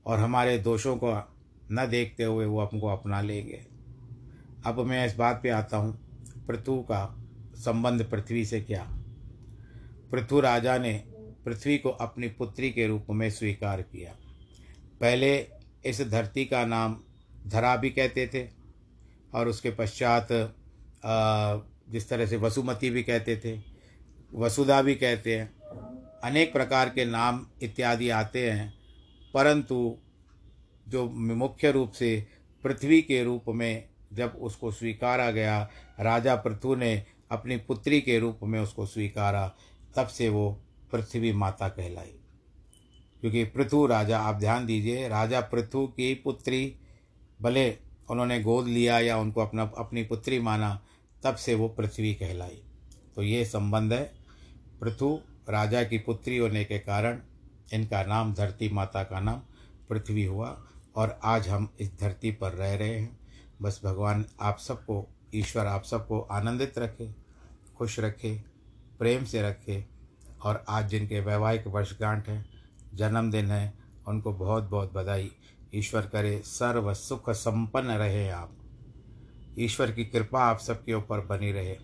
और 0.07 0.19
हमारे 0.19 0.59
दोषों 0.59 0.97
को 0.97 1.15
न 1.73 1.87
देखते 1.91 2.25
हुए 2.25 2.47
वो 2.47 2.61
हमको 2.61 2.87
अपना 2.87 3.21
लेंगे। 3.21 3.67
अब 4.67 4.81
मैं 4.81 5.07
इस 5.07 5.17
बात 5.17 5.41
पे 5.43 5.49
आता 5.49 5.77
हूँ, 5.77 5.99
पृथु 6.47 6.77
का 6.83 7.05
संबंध 7.57 8.05
पृथ्वी 8.05 8.45
से 8.45 8.61
क्या? 8.61 8.87
पृथु 10.11 10.41
राजा 10.41 10.79
ने 10.79 10.93
पृथ्वी 11.51 11.77
को 11.79 11.91
अपनी 12.01 12.29
पुत्री 12.31 12.71
के 12.71 12.87
रूप 12.87 13.07
में 13.11 13.31
स्वीकार 13.31 13.83
किया। 13.83 14.15
पहले 15.01 15.37
इस 15.87 16.01
धरती 16.03 16.45
का 16.45 16.65
नाम 16.67 16.97
धरा 17.47 17.75
भी 17.77 17.91
कहते 17.91 18.27
थे 18.35 18.47
और 19.35 19.49
उसके 19.49 19.71
पश्चात 19.71 20.29
जिस 21.89 22.09
तरह 22.09 22.27
से 22.27 22.37
वसुमती 22.37 22.91
भी 22.91 23.03
कहते 23.03 23.37
थे, 23.37 23.57
वसुधा 24.35 24.81
भी 24.83 24.95
कहते 24.95 25.37
हैं। 25.37 25.49
अनेक 26.25 26.53
प्रकार 26.53 26.89
के 26.89 27.05
नाम 27.05 27.47
इत्यादि 27.63 28.11
आते 28.11 28.51
हैं, 28.51 28.73
परंतु 29.35 29.97
जो 30.87 31.09
मुख्य 31.09 31.73
रूप 31.73 31.93
से 31.93 32.27
पृथ्वी 32.65 33.01
के 33.03 33.23
रूप 33.25 33.45
में 33.49 33.85
जब 34.13 34.39
उसको 34.41 34.73
स्वीकारा 34.73 35.31
गया, 35.31 35.61
राजा 36.01 36.35
पृथु 36.37 36.75
ने 36.75 37.03
अपनी 37.31 37.57
पुत्री 37.59 38.01
के 38.01 38.19
रूप 38.19 38.39
में 38.45 38.61
उसको 38.61 38.87
स्वीकारा, 38.87 39.47
तब 39.97 40.07
से 40.09 40.29
वो 40.29 40.61
पृथ्वी 40.92 41.33
माता 41.33 41.68
कहलाई। 41.68 42.14
क्योंकि 43.20 43.44
पृथु 43.44 43.87
राजा, 43.87 44.18
आप 44.18 44.35
ध्यान 44.35 44.66
दीजिए, 44.66 45.09
राजा 45.09 45.40
पृथु 45.40 45.87
की 45.87 46.14
पुत्री, 46.14 46.76
भले 47.42 47.79
उन्होंने 48.11 48.42
गोद 48.42 48.66
लिया 48.66 49.00
या 49.00 49.16
उनको 49.16 49.40
अपना, 49.40 49.72
अपनी 49.79 50.03
पुत्री 50.03 50.40
माना, 50.40 50.85
तब 51.22 51.37
से 51.37 51.55
वो 51.55 51.68
पृथ्वी 51.68 52.14
कहलाई। 52.14 52.62
तो 53.16 53.22
ये 53.22 53.44
संबंध 53.44 53.92
है। 53.92 54.12
पृथु 54.81 55.20
राजा 55.48 55.85
की 55.85 55.98
पुत्री 55.98 56.38
होने 56.38 56.64
के 56.64 56.79
कारण 56.79 57.20
इनका 57.72 58.03
नाम 58.03 58.35
धरती 58.35 58.68
माता 58.68 59.05
का 59.05 59.20
नाम 59.20 59.42
पृथ्वी 59.88 60.24
हुआ 60.24 60.66
और 60.96 61.20
आज 61.22 61.48
हम 61.48 61.74
इस 61.81 62.00
धरती 62.00 62.33
पर 62.33 62.53
रह 62.53 62.74
रहे 62.74 62.98
हैं। 62.98 63.18
बस 63.62 63.81
भगवान 63.85 64.24
आप 64.40 64.59
सबको, 64.59 65.09
ईश्वर 65.35 65.66
आप 65.66 65.85
सबको 65.85 66.20
आनंदित 66.20 66.79
रखे, 66.79 67.14
खुश 67.76 68.00
रखे, 68.00 68.42
प्रेम 68.98 69.24
से 69.24 69.42
रखे 69.42 69.85
और 70.42 70.64
आज 70.68 70.88
जिनके 70.88 71.20
वैवाहिक 71.20 71.66
वर्षगांठ 71.66 72.29
हैं, 72.29 72.50
जन्मदिन 72.94 73.50
है, 73.50 73.74
उनको 74.09 74.33
बहुत 74.33 74.64
बहुत 74.64 74.92
बधाई। 74.92 75.33
ईश्वर 75.74 76.03
करे 76.03 76.38
सर्व 76.38 76.94
सुख 76.94 77.31
संपन्न 77.31 77.88
रहे 77.88 78.31
आप। 78.31 78.57
ईश्वर 79.59 79.92
की 79.92 80.05
कृपा 80.05 80.44
आप 80.44 80.59
सबके 80.59 80.94
ऊपर 80.94 81.20
बनी 81.20 81.53
रहे। 81.53 81.76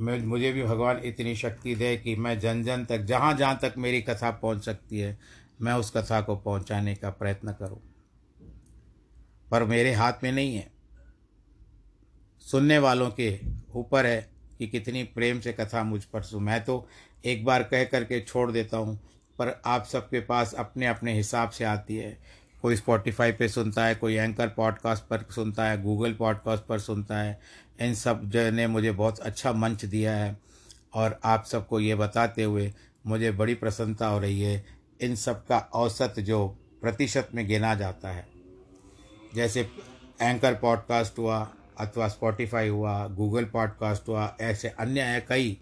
मैं 0.00 0.26
मुझे 0.26 0.52
भी 0.52 0.62
भगवान 0.62 1.00
इतनी 1.04 1.34
शक्ति 1.34 1.74
दे 1.74 1.96
कि 1.96 2.16
मैं 2.16 2.40
जन 2.40 2.64
जन 2.64 2.84
तक 2.84 2.98
जहाँ 2.98 3.34
जहाँ 3.34 3.58
तक 3.62 3.74
मेरी 3.78 4.02
कथा 4.02 4.30
पहुँच 4.30 4.64
सकती 4.64 4.98
है, 4.98 5.18
मैं 5.60 5.72
उस 5.72 5.90
कथा 5.96 6.20
को 6.20 6.36
पहुँचाने 6.36 6.94
का 6.94 7.10
प्रयत्न 7.10 7.52
करूँ। 7.52 7.80
पर 9.50 9.64
मेरे 9.64 9.92
हाथ 9.92 10.12
में 10.22 10.32
नहीं 10.32 10.56
है। 10.56 10.72
सुनने 12.38 12.78
वालों 12.78 13.10
के 13.10 13.40
ऊपर 13.74 14.06
है 14.06 14.30
कि 14.58 14.66
कितनी 14.66 15.02
प्रेम 15.02 15.40
से 15.40 15.52
कथा 15.52 15.84
मुझ 15.84 16.04
पर 16.04 16.22
सुन। 16.22 16.42
मैं 16.42 16.64
तो 16.64 16.88
एक 17.24 17.44
बार 17.44 17.62
कह 17.62 17.84
करके 17.84 18.20
छोड़ 18.20 18.50
देता 18.52 18.76
हूँ, 18.76 18.96
पर 19.38 19.62
आप 19.64 19.84
सबके 19.84 20.20
पास 20.20 20.54
अपने 20.54 20.86
अपने 20.86 21.12
हिसाब 21.12 21.50
से 21.50 21.64
आती 21.64 21.96
है। 21.96 22.18
कोई 22.62 22.76
स्पॉटिफाई 22.76 23.32
पे 23.32 23.48
सुनता 23.48 23.84
है, 23.86 23.94
कोई 23.94 24.14
एंकर 24.14 24.48
पॉडकास्ट 24.48 25.04
पर 25.04 25.24
सुनता 25.30 25.64
है 25.64 25.82
गूगल 25.82 26.12
पॉडकास्ट 26.12 26.64
पर 26.64 26.78
सुनता 26.78 27.18
है, 27.18 27.40
इन 27.80 27.94
सब 27.94 28.20
जो 28.24 28.50
ने 28.50 28.66
मुझे 28.66 28.92
बहुत 28.92 29.18
अच्छा 29.18 29.52
मंच 29.52 29.84
दिया 29.84 30.16
है। 30.16 30.36
और 30.94 31.20
आप 31.24 31.44
सबको 31.44 31.80
ये 31.80 31.94
बताते 31.94 32.42
हुए 32.42 32.72
मुझे 33.06 33.30
बड़ी 33.30 33.54
प्रसन्नता 33.54 34.06
हो 34.06 34.18
रही 34.18 34.40
है। 34.40 34.64
इन 35.00 35.14
सब 35.14 35.46
का 35.46 35.58
औसत 35.58 36.14
जो 36.18 36.46
प्रतिशत 36.80 37.28
में 37.34 37.46
गिना 37.46 37.74
जाता 37.74 38.08
है। 38.08 38.26
जैसे 39.34 39.68
एंकर 40.22 40.54
पॉडकास्ट 40.54 41.18
हुआ, 41.18 41.52
अथवा 41.80 42.08
स्पॉटिफाई 42.08 42.68
हुआ 42.68 43.06
गूगल 43.06 43.44
पॉडकास्ट 43.44 44.08
हुआ, 44.08 44.36
ऐसे 44.40 44.68
अन्य 44.68 45.00
हैं 45.00 45.26
कई। 45.28 45.60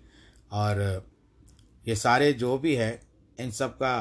और 0.53 1.07
ये 1.87 1.97
सारे 1.97 2.33
जो 2.35 2.57
भी 2.59 2.75
है, 2.75 3.01
इन 3.39 3.51
सब 3.51 3.73
का 3.73 3.95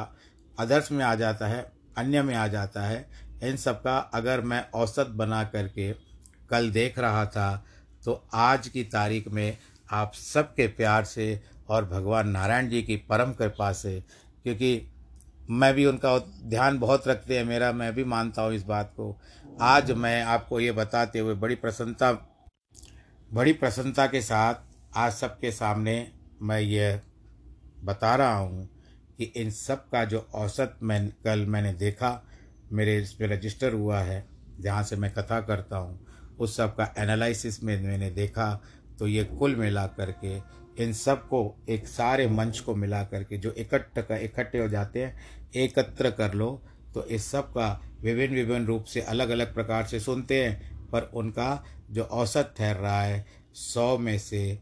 आदर्श 0.57 0.91
में 0.91 1.03
आ 1.05 1.13
जाता 1.15 1.47
है, 1.47 1.61
अन्य 1.97 2.21
में 2.23 2.33
आ 2.35 2.47
जाता 2.47 2.83
है। 2.83 3.05
इन 3.43 3.57
सब 3.57 3.81
का 3.81 3.97
अगर 4.13 4.41
मैं 4.41 4.63
औसत 4.71 5.07
बना 5.15 5.43
करके 5.45 5.91
कल 6.49 6.69
देख 6.71 6.99
रहा 6.99 7.25
था 7.27 7.65
तो 8.03 8.13
आज 8.33 8.67
की 8.67 8.83
तारीख 8.85 9.27
में 9.27 9.57
आप 9.89 10.13
सबके 10.13 10.67
प्यार 10.69 11.05
से 11.05 11.41
और 11.69 11.85
भगवान 11.85 12.29
नारायण 12.29 12.69
जी 12.69 12.81
की 12.83 12.95
परम 13.09 13.31
कृपा 13.33 13.71
से, 13.73 13.99
क्योंकि 14.43 14.91
मैं 15.49 15.73
भी 15.73 15.85
उनका 15.85 16.17
ध्यान 16.45 16.77
बहुत 16.79 17.07
रखते 17.07 17.37
हैं, 17.37 17.43
मेरा, 17.45 17.71
मैं 17.71 17.93
भी 17.95 18.03
मानता 18.03 18.41
हूँ 18.41 18.53
इस 18.53 18.63
बात 18.63 18.93
को। 18.97 19.17
आज 19.61 19.91
मैं 19.93 20.21
आपको 20.23 20.59
ये 20.59 20.71
बताते 20.73 21.19
हुए 21.19 21.33
बड़ी 21.35 21.55
प्रसन्नता 21.55 22.11
बड़ी 23.31 23.53
प्रसन्नता 23.53 24.05
के 24.07 24.21
साथ 24.21 24.55
आज 24.97 25.11
सबके 25.13 25.51
सामने 25.51 25.95
मैं 26.41 26.59
ये 26.61 26.99
बता 27.85 28.15
रहा 28.15 28.37
हूँ 28.37 28.67
कि 29.17 29.23
इन 29.37 29.51
सब 29.51 29.89
का 29.89 30.03
जो 30.05 30.19
औसत 30.35 30.77
मैं, 30.83 31.07
कल 31.23 31.45
मैंने 31.45 31.73
देखा, 31.73 32.21
मेरे 32.71 32.97
इस 32.97 33.13
पर 33.13 33.29
रजिस्टर 33.29 33.73
हुआ 33.73 33.99
है, 33.99 34.25
जहाँ 34.59 34.83
से 34.83 34.95
मैं 34.95 35.11
कथा 35.13 35.39
करता 35.41 35.77
हूँ, 35.77 35.99
उस 36.39 36.55
सब 36.57 36.75
का 36.75 36.93
एनालिसिस 36.97 37.63
में 37.63 37.81
मैंने 37.83 38.09
देखा 38.11 38.53
तो 38.99 39.07
ये 39.07 39.23
कुल 39.23 39.55
मिला 39.55 39.85
करके, 39.89 40.35
इन 40.83 40.93
सबको, 40.93 41.55
एक 41.69 41.87
सारे 41.87 42.27
मंच 42.27 42.59
को 42.59 42.75
मिला 42.75 43.03
करके, 43.03 43.37
जो 43.37 43.51
इकट्ठ 43.51 43.99
का, 43.99 44.17
इकट्ठे 44.17 44.59
हो 44.59 44.67
जाते 44.69 45.03
हैं, 45.03 45.15
एकत्र 45.55 46.11
कर 46.11 46.33
लो 46.33 46.61
तो 46.93 47.03
इस 47.05 47.25
सब 47.31 47.49
का 47.49 47.69
विभिन्न 48.01 48.35
विभिन्न 48.35 48.65
रूप 48.65 48.83
से 48.83 49.01
अलग 49.03 49.29
अलग 49.29 49.53
प्रकार 49.53 49.85
से 49.85 49.99
सुनते 49.99 50.43
हैं, 50.43 50.89
पर 50.89 51.09
उनका 51.13 51.63
जो 51.91 52.03
औसत 52.03 52.53
ठहर 52.57 52.75
रहा 52.75 53.01
है, 53.01 53.25
सौ 53.53 53.97
में 53.97 54.17
से, 54.19 54.59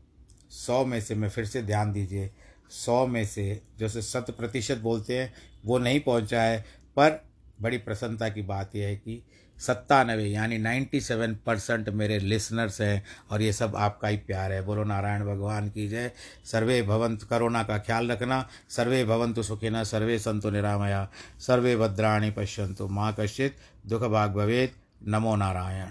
सौ 0.50 0.86
में 0.86 1.00
से 1.02 1.16
मैं 1.16 1.30
फिर 1.30 1.46
से 1.46 1.62
ध्यान 1.64 1.92
दीजिए 1.94 2.30
सौ 2.74 3.08
में 3.08 3.26
से 3.26 3.62
जैसे 3.80 4.02
शत 4.02 4.26
प्रतिशत 4.38 4.78
बोलते 4.78 5.20
हैं, 5.20 5.34
वो 5.66 5.78
नहीं 5.78 6.00
पहुँचा 6.00 6.42
है। 6.42 6.66
पर 6.98 7.24
बड़ी 7.62 7.78
प्रसन्नता 7.78 8.30
की 8.30 8.42
बात 8.42 8.76
यह 8.76 8.88
है 8.88 8.96
कि 8.96 9.24
सत्तानवे 9.58 10.24
यानी 10.24 10.58
नाइन्टी 10.58 11.02
सेवन 11.02 11.36
परसेंट 11.46 11.90
मेरे 11.90 12.20
लिसनर्स 12.20 12.82
हैं 12.82 13.04
और 13.32 13.42
ये 13.42 13.54
सब 13.54 13.76
आपका 13.76 14.08
ही 14.08 14.18
प्यार 14.18 14.52
है। 14.52 14.62
बोलो 14.62 14.84
नारायण 14.84 15.26
भगवान 15.26 15.70
की 15.70 15.90
जय। 15.90 16.12
सर्वे 16.46 16.82
भवंत 16.82 17.24
करोना 17.24 17.64
का 17.64 17.78
ख्याल 17.78 18.12
रखना। 18.12 18.50
सर्वे 18.70 19.06
भवंतु 19.06 19.44
सुखिना 19.44 19.84
सर्वे 19.84 20.20
संतु 20.20 20.50
निरामया। 20.50 21.10
सर्वे 21.40 21.78
भद्राणी 21.78 22.32
पश्यंतु 22.32 22.88
माँ 22.88 23.16
कश्चित 23.20 23.56
दुख 23.88 24.04
भाग 24.04 24.34
भवेद 24.34 24.72
नमो 25.08 25.36
नारायण। 25.36 25.82